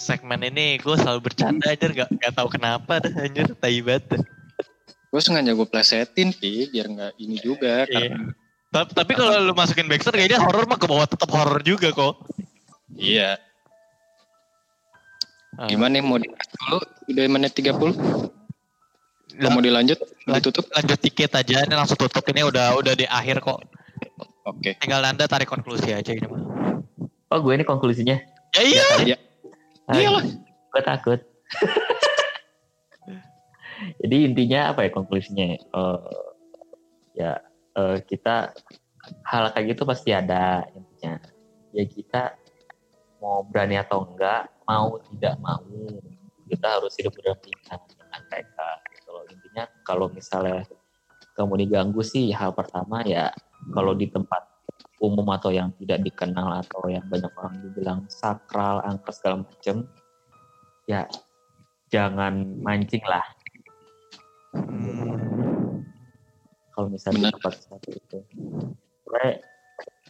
Segmen 0.00 0.40
ini 0.40 0.80
gue 0.80 0.96
selalu 0.96 1.20
bercanda 1.28 1.68
aja 1.68 1.84
gak, 1.90 2.08
gak 2.08 2.32
tahu 2.32 2.48
kenapa 2.48 3.04
dah 3.04 3.12
anjir 3.20 3.52
tai 3.60 3.84
banget. 3.84 4.16
Gue 5.10 5.20
sengaja 5.20 5.50
gue 5.50 5.66
plesetin, 5.66 6.30
Pi, 6.30 6.70
biar 6.70 6.86
nggak 6.86 7.12
ini 7.18 7.36
juga. 7.38 7.82
Iya. 7.84 8.14
Karena, 8.14 8.30
Tapi, 8.70 8.90
tapi 8.94 9.12
kalau 9.12 9.34
lu 9.42 9.50
masukin 9.50 9.90
Baxter 9.90 10.14
kayaknya 10.14 10.38
horror 10.38 10.62
mah 10.64 10.78
ke 10.78 10.86
bawah 10.86 11.02
tetap 11.02 11.26
horror 11.28 11.58
juga 11.60 11.90
kok. 11.90 12.14
iya. 12.92 13.34
Gimana 15.60 15.98
nih, 15.98 16.02
mau 16.02 16.16
dulu? 16.16 16.78
Udah 17.10 17.24
menit 17.28 17.52
30? 17.52 17.76
Kalau 19.30 19.50
mau 19.50 19.60
dilanjut, 19.60 19.98
ditutup? 20.26 20.66
lanjut 20.70 20.98
dikit 21.00 21.30
aja 21.32 21.64
ini 21.64 21.74
langsung 21.74 21.96
tutup 21.96 22.22
ini 22.28 22.42
udah 22.42 22.76
udah 22.76 22.92
di 22.92 23.06
akhir 23.06 23.40
kok 23.40 23.62
Oke. 24.44 24.76
tinggal 24.76 25.00
anda 25.00 25.24
tarik 25.24 25.48
konklusi 25.48 25.90
aja 25.90 26.12
ini 26.12 26.26
mah 26.26 26.42
oh 27.30 27.38
gue 27.40 27.52
ini 27.54 27.64
konklusinya 27.64 28.18
ya 28.52 28.60
iya 28.60 28.84
Iya. 29.00 29.16
Iyalah. 29.88 30.24
gue 30.66 30.82
takut 30.84 31.20
jadi 34.00 34.16
intinya 34.28 34.60
apa 34.74 34.86
ya 34.86 34.90
konklusinya 34.92 35.44
ya? 35.44 35.58
Eh, 35.60 36.00
ya 37.16 37.32
eh, 37.76 37.96
kita 38.04 38.54
hal 39.24 39.44
kayak 39.56 39.66
gitu 39.76 39.82
pasti 39.88 40.10
ada 40.12 40.64
intinya. 40.74 41.20
Ya 41.70 41.84
kita 41.86 42.22
mau 43.20 43.44
berani 43.44 43.76
atau 43.76 44.08
enggak 44.08 44.48
mau 44.64 44.96
tidak 45.12 45.36
mau 45.44 45.60
kita 46.50 46.66
harus 46.66 46.92
hidup 46.98 47.14
berdampingan 47.14 47.78
dengan 47.86 48.20
mereka 48.26 48.68
gitu 48.96 49.12
intinya 49.30 49.64
kalau 49.86 50.10
misalnya 50.10 50.66
kamu 51.36 51.68
diganggu 51.68 52.02
sih 52.02 52.32
hal 52.34 52.50
pertama 52.56 53.04
ya 53.06 53.30
kalau 53.76 53.94
di 53.94 54.10
tempat 54.10 54.50
umum 55.00 55.24
atau 55.32 55.52
yang 55.52 55.70
tidak 55.80 56.00
dikenal 56.04 56.60
atau 56.60 56.84
yang 56.88 57.04
banyak 57.06 57.30
orang 57.38 57.54
dibilang 57.60 58.00
sakral 58.08 58.82
angker 58.84 59.12
segala 59.14 59.44
macem 59.44 59.86
ya 60.88 61.06
jangan 61.92 62.60
mancing 62.60 63.04
lah 63.04 63.24
kalau 66.74 66.88
misalnya 66.90 67.30
tempat 67.34 67.54
seperti 67.60 68.00
itu. 68.00 68.18
Sebenarnya 69.04 69.34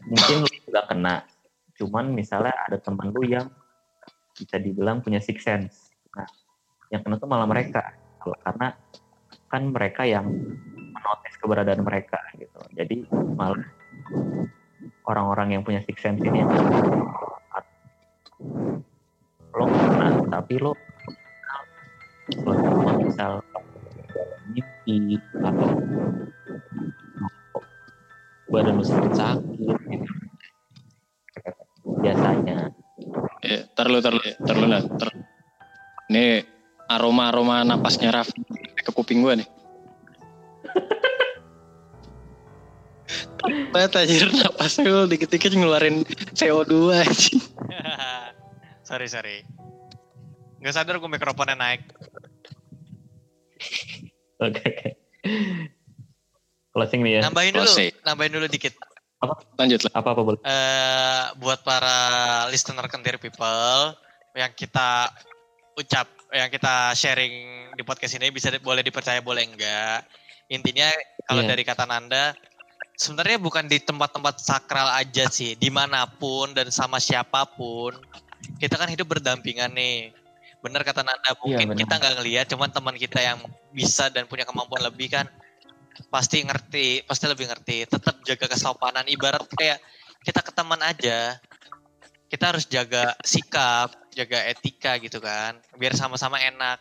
mungkin 0.06 0.36
lu 0.44 0.48
nggak 0.70 0.86
kena. 0.86 1.16
Cuman 1.76 2.04
misalnya 2.14 2.54
ada 2.68 2.78
teman 2.80 3.12
lu 3.12 3.26
yang 3.26 3.48
bisa 4.36 4.56
dibilang 4.56 5.04
punya 5.04 5.20
six 5.20 5.44
sense. 5.44 5.92
Nah 6.16 6.28
yang 6.88 7.04
kena 7.04 7.18
tuh 7.18 7.28
malah 7.28 7.44
mereka. 7.44 7.92
Kalau 8.20 8.36
karena 8.40 8.68
kan 9.50 9.62
mereka 9.68 10.06
yang 10.06 10.30
menotis 10.94 11.34
keberadaan 11.42 11.82
mereka 11.82 12.22
gitu. 12.38 12.60
Jadi 12.72 13.04
malah 13.34 13.66
orang-orang 15.10 15.58
yang 15.58 15.62
punya 15.66 15.82
six 15.82 15.98
sense 16.00 16.22
ini 16.22 16.44
yang 16.44 16.50
lo 19.50 19.66
kena 19.66 20.08
tapi 20.30 20.54
lo 20.62 20.72
cuma 22.30 22.92
misal 23.02 23.42
mimpi 24.50 25.16
atau 25.38 25.70
badan 28.50 28.82
lu 28.82 28.84
sakit 28.84 29.56
gitu 29.62 30.12
biasanya 32.02 32.74
Ya, 33.40 33.64
tar 33.72 33.88
lu, 33.88 34.04
tar 34.04 34.12
lu, 34.12 34.20
tar 34.20 34.52
lu, 34.60 34.68
Nat, 34.68 34.84
tar. 35.00 35.16
Ini 36.12 36.44
aroma-aroma 36.92 37.64
napasnya 37.64 38.12
Raffi 38.12 38.44
ke 38.76 38.92
kuping 38.92 39.24
gua 39.24 39.40
nih. 39.40 39.48
Banget 43.72 43.96
anjir 43.96 44.28
napasnya 44.28 44.92
lu 44.92 45.08
dikit-dikit 45.08 45.56
ngeluarin 45.56 46.04
CO2 46.36 46.92
aja. 46.92 47.32
sorry 48.90 49.06
sorry 49.06 49.46
nggak 50.58 50.74
sadar 50.74 50.98
gue 50.98 51.06
mikrofonnya 51.06 51.54
naik 51.54 51.86
oke 54.40 54.60
oke. 54.62 54.88
Closing 56.70 57.00
nih 57.02 57.12
ya. 57.18 57.20
Nambahin 57.26 57.52
dulu 57.52 57.66
Closing. 57.66 57.92
nambahin 58.02 58.32
dulu 58.32 58.46
dikit. 58.46 58.74
Lanjut 59.58 59.84
lah. 59.84 59.92
apa 59.92 60.08
apa 60.14 60.20
boleh? 60.22 60.40
Eh 60.40 61.24
buat 61.36 61.60
para 61.60 61.98
listener 62.48 62.86
kentir 62.86 63.20
people 63.20 63.92
yang 64.32 64.48
kita 64.54 65.10
ucap 65.76 66.06
yang 66.30 66.48
kita 66.48 66.94
sharing 66.94 67.34
di 67.74 67.82
podcast 67.82 68.16
ini 68.16 68.30
bisa 68.30 68.48
di- 68.48 68.62
boleh 68.62 68.80
dipercaya 68.80 69.20
boleh 69.20 69.44
enggak. 69.44 70.06
Intinya 70.48 70.88
kalau 71.26 71.42
Iya. 71.44 71.50
dari 71.52 71.62
kata 71.62 71.84
Nanda 71.84 72.32
sebenarnya 72.94 73.36
bukan 73.36 73.66
di 73.66 73.76
tempat-tempat 73.76 74.40
sakral 74.40 74.88
aja 74.94 75.26
sih. 75.28 75.52
Di 75.52 75.68
mana 75.68 76.06
pun 76.06 76.54
dan 76.54 76.70
sama 76.70 76.96
siapa 76.96 77.44
pun 77.44 77.92
kita 78.56 78.78
kan 78.78 78.88
hidup 78.88 79.10
berdampingan 79.10 79.68
nih 79.74 80.14
bener 80.60 80.84
kata 80.84 81.00
Nanda 81.00 81.32
mungkin 81.40 81.72
benar. 81.72 81.80
kita 81.80 81.94
nggak 81.96 82.14
ngelihat 82.20 82.46
cuman 82.52 82.68
teman 82.68 82.96
kita 82.96 83.18
yang 83.20 83.38
bisa 83.72 84.12
dan 84.12 84.28
punya 84.28 84.44
kemampuan 84.44 84.84
lebih 84.84 85.08
kan 85.08 85.26
pasti 86.12 86.44
ngerti 86.44 87.04
pasti 87.08 87.24
lebih 87.28 87.48
ngerti. 87.48 87.88
Tetap 87.88 88.20
jaga 88.24 88.46
kesopanan 88.48 89.08
ibarat 89.08 89.44
kayak 89.56 89.80
kita 90.20 90.40
ke 90.44 90.52
teman 90.52 90.80
aja 90.84 91.40
kita 92.30 92.54
harus 92.54 92.64
jaga 92.70 93.16
sikap 93.26 93.90
jaga 94.14 94.38
etika 94.46 95.00
gitu 95.02 95.18
kan 95.18 95.56
biar 95.80 95.96
sama-sama 95.96 96.38
enak. 96.38 96.78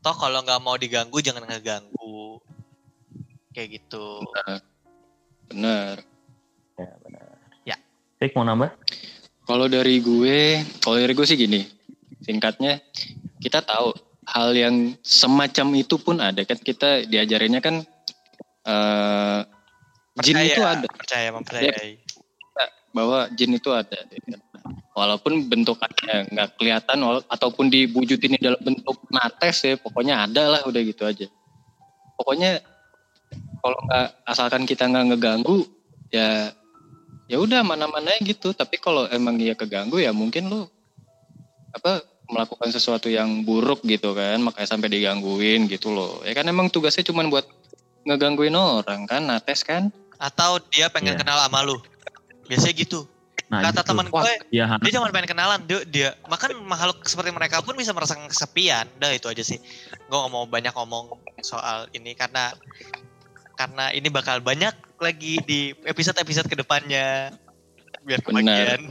Toh 0.00 0.16
kalau 0.16 0.40
nggak 0.44 0.60
mau 0.64 0.76
diganggu 0.76 1.20
jangan 1.20 1.44
ngeganggu. 1.48 2.40
Kayak 3.52 3.82
gitu. 3.82 4.24
Bener. 5.48 6.04
ya 6.78 6.92
benar. 7.02 7.28
Ya. 7.64 7.76
Rick 8.20 8.36
mau 8.36 8.44
nambah? 8.44 8.70
Kalau 9.48 9.64
dari 9.64 9.98
gue, 10.04 10.60
kalau 10.84 11.00
dari 11.00 11.16
gue 11.16 11.24
sih 11.24 11.40
gini, 11.40 11.64
singkatnya 12.22 12.82
kita 13.38 13.62
tahu 13.62 13.94
hal 14.28 14.52
yang 14.52 14.92
semacam 15.00 15.66
itu 15.78 15.96
pun 15.96 16.20
ada 16.20 16.44
kan. 16.44 16.58
Kita 16.60 17.08
diajarinnya 17.08 17.60
kan 17.64 17.80
eh 18.68 19.40
jin 20.20 20.36
percaya 20.36 20.52
itu 20.52 20.62
ada. 20.62 20.86
percaya 20.90 21.28
mempercayai. 21.32 21.92
Bahwa 22.92 23.30
jin 23.32 23.56
itu 23.56 23.70
ada. 23.72 23.98
walaupun 24.98 25.46
bentukannya 25.46 26.26
nggak 26.34 26.58
kelihatan 26.58 26.98
ataupun 27.30 27.70
diwujudin 27.70 28.34
di 28.34 28.42
dalam 28.42 28.58
bentuk 28.58 28.98
nates 29.14 29.62
ya 29.62 29.78
pokoknya 29.78 30.26
ada 30.26 30.58
lah 30.58 30.60
udah 30.66 30.82
gitu 30.82 31.06
aja. 31.06 31.30
Pokoknya 32.18 32.58
kalau 33.62 33.78
nggak 33.86 34.06
asalkan 34.26 34.66
kita 34.66 34.90
nggak 34.90 35.14
ngeganggu 35.14 35.62
ya 36.10 36.50
ya 37.30 37.38
udah 37.38 37.62
mana-mana 37.62 38.10
gitu. 38.26 38.50
Tapi 38.50 38.82
kalau 38.82 39.06
emang 39.06 39.38
dia 39.38 39.54
keganggu 39.54 40.02
ya 40.02 40.10
mungkin 40.10 40.50
lu 40.50 40.66
apa 41.78 42.02
melakukan 42.28 42.68
sesuatu 42.68 43.08
yang 43.08 43.40
buruk 43.40 43.80
gitu 43.86 44.12
kan 44.12 44.42
makanya 44.42 44.68
sampai 44.68 44.92
digangguin 44.92 45.64
gitu 45.64 45.88
loh 45.88 46.20
ya 46.26 46.36
kan 46.36 46.44
emang 46.44 46.68
tugasnya 46.68 47.06
cuma 47.06 47.24
buat 47.24 47.46
ngegangguin 48.04 48.52
orang 48.52 49.08
kan 49.08 49.24
nates 49.24 49.62
kan 49.62 49.88
Atau 50.18 50.58
dia 50.74 50.90
pengen 50.90 51.14
Iya. 51.14 51.22
kenal 51.22 51.38
sama 51.38 51.62
lu. 51.62 51.78
Biasanya 52.50 52.74
gitu. 52.74 53.06
Nah, 53.46 53.62
Kata 53.70 53.86
gitu. 53.86 53.94
teman 53.94 54.10
Wah, 54.10 54.26
gue, 54.26 54.34
Ya, 54.50 54.66
dia 54.82 54.90
cuma 54.98 55.06
pengen 55.14 55.30
kenalan. 55.30 55.62
Dia, 55.62 55.78
dia 55.86 56.08
makan 56.26 56.58
makhluk 56.66 57.06
seperti 57.06 57.30
mereka 57.30 57.62
pun 57.62 57.78
bisa 57.78 57.94
merasa 57.94 58.18
kesepian. 58.26 58.90
Udah 58.98 59.14
itu 59.14 59.30
aja 59.30 59.46
sih. 59.46 59.62
Gue 60.10 60.18
nggak 60.18 60.32
mau 60.34 60.42
banyak 60.50 60.74
ngomong 60.74 61.14
soal 61.38 61.86
ini 61.94 62.18
karena 62.18 62.50
karena 63.54 63.94
ini 63.94 64.10
bakal 64.10 64.42
banyak 64.42 64.74
lagi 64.98 65.38
di 65.46 65.70
episode-episode 65.86 66.50
ke 66.50 66.58
depannya. 66.58 67.30
Biar 68.02 68.18
Benar. 68.26 68.82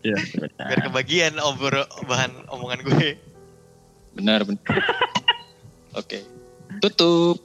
Kebagian, 0.00 0.16
Ya, 0.56 0.64
biar 0.66 0.80
kebagian 0.88 1.34
obrol 1.40 1.84
bahan 2.08 2.32
omongan 2.48 2.80
gue. 2.84 3.20
benar 4.16 4.42
benar 4.42 4.80
oke 5.94 6.18
tutup 6.82 7.38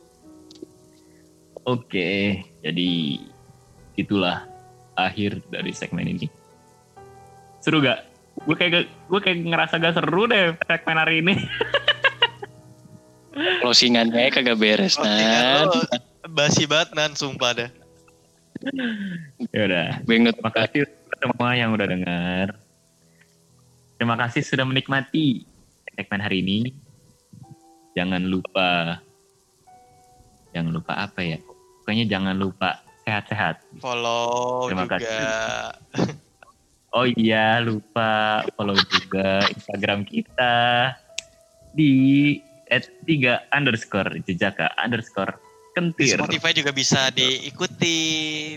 Oke, 1.65 2.45
jadi 2.61 3.17
itulah 3.97 4.45
akhir 4.93 5.41
dari 5.49 5.73
segmen 5.73 6.05
ini. 6.05 6.29
Seru 7.57 7.81
gak? 7.81 8.05
Gue 8.45 8.53
kayak 8.53 8.85
gue 8.85 9.17
kayak 9.17 9.49
ngerasa 9.49 9.81
gak 9.81 9.97
seru 9.97 10.29
deh 10.29 10.53
segmen 10.69 11.01
hari 11.01 11.25
ini. 11.25 11.33
closingannya 13.35 14.31
kagak 14.31 14.55
beres 14.55 14.95
nah 14.95 15.67
lo 15.67 15.83
basi 16.31 16.63
banget 16.63 16.95
nan 16.95 17.11
sumpah 17.17 17.51
dah. 17.51 17.69
ya 19.51 19.61
udah. 19.67 19.87
Bang 20.07 20.29
Terima 20.31 20.51
kasih 20.53 20.85
semua 21.25 21.57
yang 21.57 21.73
udah 21.73 21.89
dengar. 21.89 22.53
Terima 23.97 24.13
kasih 24.13 24.45
sudah 24.45 24.61
menikmati 24.61 25.41
segmen 25.97 26.21
hari 26.21 26.45
ini. 26.45 26.69
Jangan 27.97 28.21
lupa, 28.29 29.01
jangan 30.53 30.69
lupa 30.69 30.93
apa 31.01 31.25
ya? 31.25 31.41
Pokoknya 31.81 32.05
jangan 32.05 32.37
lupa 32.37 32.85
sehat-sehat. 33.09 33.65
Follow 33.81 34.69
Terima 34.69 34.85
juga. 34.85 35.01
kasih. 35.01 35.17
Oh 36.93 37.09
iya, 37.17 37.57
lupa 37.65 38.45
follow 38.53 38.77
juga 38.77 39.41
Instagram 39.49 40.05
kita 40.05 40.53
di 41.73 42.37
@3 42.69 43.49
underscore 43.49 44.21
jejaka 44.29 44.69
underscore 44.77 45.33
Di 45.75 45.83
kentir. 45.83 46.15
Spotify 46.15 46.55
juga 46.55 46.71
bisa 46.71 47.11
diikuti 47.11 47.97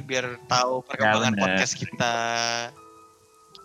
biar 0.07 0.38
tahu 0.46 0.87
perkembangan 0.87 1.35
bener. 1.35 1.42
podcast 1.42 1.74
kita. 1.74 2.14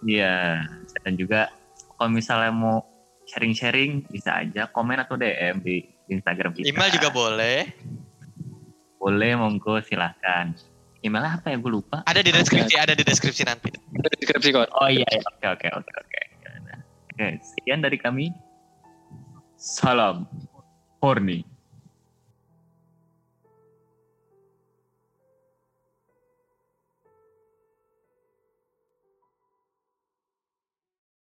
Iya, 0.04 0.66
dan 1.06 1.14
juga 1.16 1.54
kalau 1.96 2.10
misalnya 2.10 2.50
mau 2.50 2.82
sharing-sharing 3.30 4.10
bisa 4.10 4.42
aja 4.42 4.66
komen 4.74 4.98
atau 5.00 5.16
DM 5.16 5.62
di 5.62 5.86
Instagram 6.10 6.58
kita. 6.58 6.66
Email 6.66 6.90
juga 6.92 7.14
boleh. 7.14 7.70
boleh, 8.98 9.36
monggo 9.36 9.84
silahkan. 9.84 10.56
Emailnya 11.04 11.36
apa 11.36 11.52
ya? 11.52 11.60
Gue 11.60 11.76
lupa. 11.76 12.08
Ada 12.08 12.24
di 12.24 12.32
deskripsi, 12.32 12.76
ada 12.80 12.96
di 12.96 13.04
deskripsi 13.04 13.44
nanti. 13.44 13.68
deskripsi 13.92 14.56
kok 14.56 14.72
Oh 14.80 14.88
iya, 14.88 15.04
iya. 15.12 15.20
oke 15.20 15.46
oke 15.60 15.68
oke 15.76 15.92
oke. 16.00 16.20
Ya. 16.42 16.78
Oke, 17.12 17.28
sekian 17.44 17.84
dari 17.84 18.00
kami. 18.00 18.32
Salam 19.60 20.26
horny. 21.04 21.53